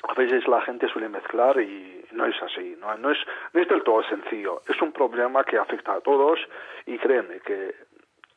a 0.08 0.14
veces 0.14 0.46
la 0.46 0.60
gente 0.62 0.88
suele 0.88 1.08
mezclar 1.08 1.60
y 1.60 2.04
no 2.12 2.26
es 2.26 2.40
así, 2.42 2.76
no, 2.80 2.96
no, 2.98 3.10
es, 3.10 3.18
no 3.52 3.60
es 3.60 3.68
del 3.68 3.82
todo 3.82 4.04
sencillo, 4.04 4.62
es 4.68 4.80
un 4.80 4.92
problema 4.92 5.42
que 5.42 5.58
afecta 5.58 5.94
a 5.94 6.00
todos 6.00 6.38
y 6.86 6.96
créeme 6.98 7.40
que 7.40 7.74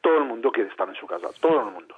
todo 0.02 0.18
el 0.18 0.26
mundo 0.26 0.52
quiere 0.52 0.70
estar 0.70 0.88
en 0.90 0.96
su 0.96 1.06
casa, 1.06 1.28
todo 1.40 1.60
el 1.60 1.74
mundo. 1.74 1.96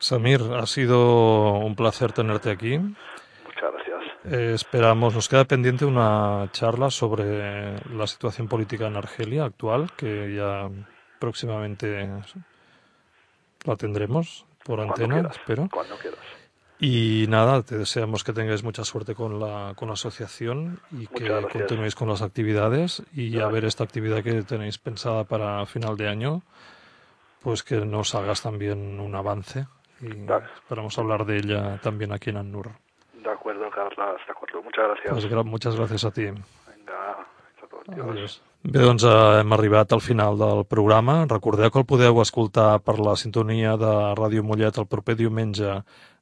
Samir, 0.00 0.40
ha 0.54 0.66
sido 0.66 1.58
un 1.58 1.76
placer 1.76 2.12
tenerte 2.12 2.50
aquí. 2.50 2.78
Muchas 2.78 3.72
gracias. 3.74 4.00
Eh, 4.24 4.52
esperamos, 4.54 5.14
nos 5.14 5.28
queda 5.28 5.44
pendiente 5.44 5.84
una 5.84 6.48
charla 6.52 6.90
sobre 6.90 7.78
la 7.90 8.06
situación 8.06 8.48
política 8.48 8.86
en 8.86 8.96
Argelia 8.96 9.44
actual, 9.44 9.92
que 9.96 10.34
ya 10.34 10.70
próximamente 11.18 12.08
la 13.64 13.76
tendremos 13.76 14.46
por 14.64 14.80
antena, 14.80 15.28
espero. 15.30 15.68
Cuando 15.70 15.96
quieras. 15.98 16.18
Y 16.78 17.26
nada, 17.28 17.62
te 17.62 17.76
deseamos 17.76 18.24
que 18.24 18.32
tengáis 18.32 18.64
mucha 18.64 18.84
suerte 18.84 19.14
con 19.14 19.38
la, 19.38 19.74
con 19.76 19.88
la 19.88 19.94
asociación 19.94 20.80
y 20.92 21.08
que 21.08 21.28
continuéis 21.52 21.94
con 21.94 22.08
las 22.08 22.22
actividades 22.22 23.02
y 23.14 23.38
a 23.38 23.48
ver 23.48 23.66
esta 23.66 23.84
actividad 23.84 24.22
que 24.22 24.42
tenéis 24.44 24.78
pensada 24.78 25.24
para 25.24 25.66
final 25.66 25.98
de 25.98 26.08
año, 26.08 26.42
pues 27.42 27.62
que 27.62 27.84
nos 27.84 28.14
hagas 28.14 28.40
también 28.40 28.98
un 28.98 29.14
avance 29.14 29.66
y 30.00 30.26
esperamos 30.54 30.98
hablar 30.98 31.24
de 31.24 31.36
ella 31.36 31.78
también 31.82 32.12
aquí 32.12 32.30
en 32.30 32.38
ANUR. 32.38 32.70
De 33.22 33.30
acuerdo, 33.30 33.68
Carles, 33.70 34.20
de 34.26 34.32
acuerdo. 34.32 34.62
Muchas 34.62 34.86
gracias. 34.88 35.12
Pues 35.12 35.26
gra 35.26 35.42
muchas 35.42 35.76
gràcies 35.76 36.04
a 36.06 36.10
ti. 36.10 36.26
Vinga, 36.30 37.26
Adiós. 37.88 38.40
Bé, 38.62 38.82
doncs 38.84 39.04
eh, 39.08 39.40
hem 39.40 39.52
arribat 39.56 39.92
al 39.92 40.02
final 40.04 40.36
del 40.38 40.64
programa. 40.68 41.24
Recordeu 41.28 41.70
que 41.72 41.80
el 41.80 41.86
podeu 41.88 42.20
escoltar 42.20 42.80
per 42.84 42.98
la 43.00 43.16
sintonia 43.16 43.76
de 43.80 43.92
Ràdio 44.18 44.44
Mollet 44.44 44.76
el 44.78 44.86
proper 44.86 45.16
diumenge 45.16 45.78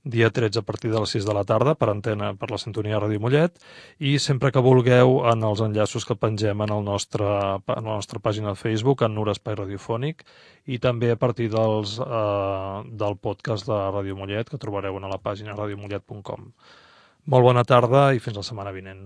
dia 0.09 0.31
13 0.33 0.63
a 0.63 0.65
partir 0.65 0.91
de 0.91 1.01
les 1.03 1.11
6 1.13 1.27
de 1.29 1.35
la 1.37 1.45
tarda 1.45 1.75
per 1.77 1.91
antena 1.93 2.33
per 2.41 2.49
la 2.51 2.59
sintonia 2.61 3.01
Ràdio 3.03 3.21
Mollet 3.21 3.61
i 4.01 4.17
sempre 4.23 4.51
que 4.55 4.63
vulgueu 4.65 5.21
en 5.29 5.45
els 5.45 5.61
enllaços 5.65 6.09
que 6.09 6.17
pengem 6.17 6.65
en, 6.65 6.73
el 6.73 6.85
nostre, 6.87 7.29
en 7.29 7.85
la 7.85 7.99
nostra 8.01 8.23
pàgina 8.25 8.55
de 8.55 8.61
Facebook, 8.61 9.05
en 9.05 9.15
Nura 9.15 9.37
Espai 9.37 9.59
Radiofònic 9.59 10.25
i 10.67 10.81
també 10.81 11.13
a 11.13 11.21
partir 11.21 11.51
dels, 11.53 11.99
eh, 12.01 12.83
del 12.89 13.21
podcast 13.21 13.69
de 13.69 13.79
Ràdio 13.99 14.17
Mollet 14.17 14.49
que 14.49 14.61
trobareu 14.61 14.97
a 14.97 15.09
la 15.13 15.21
pàgina 15.21 15.57
radiomollet.com. 15.57 16.53
Molt 17.29 17.45
bona 17.45 17.65
tarda 17.65 18.09
i 18.17 18.25
fins 18.25 18.41
la 18.41 18.47
setmana 18.47 18.73
vinent. 18.73 19.05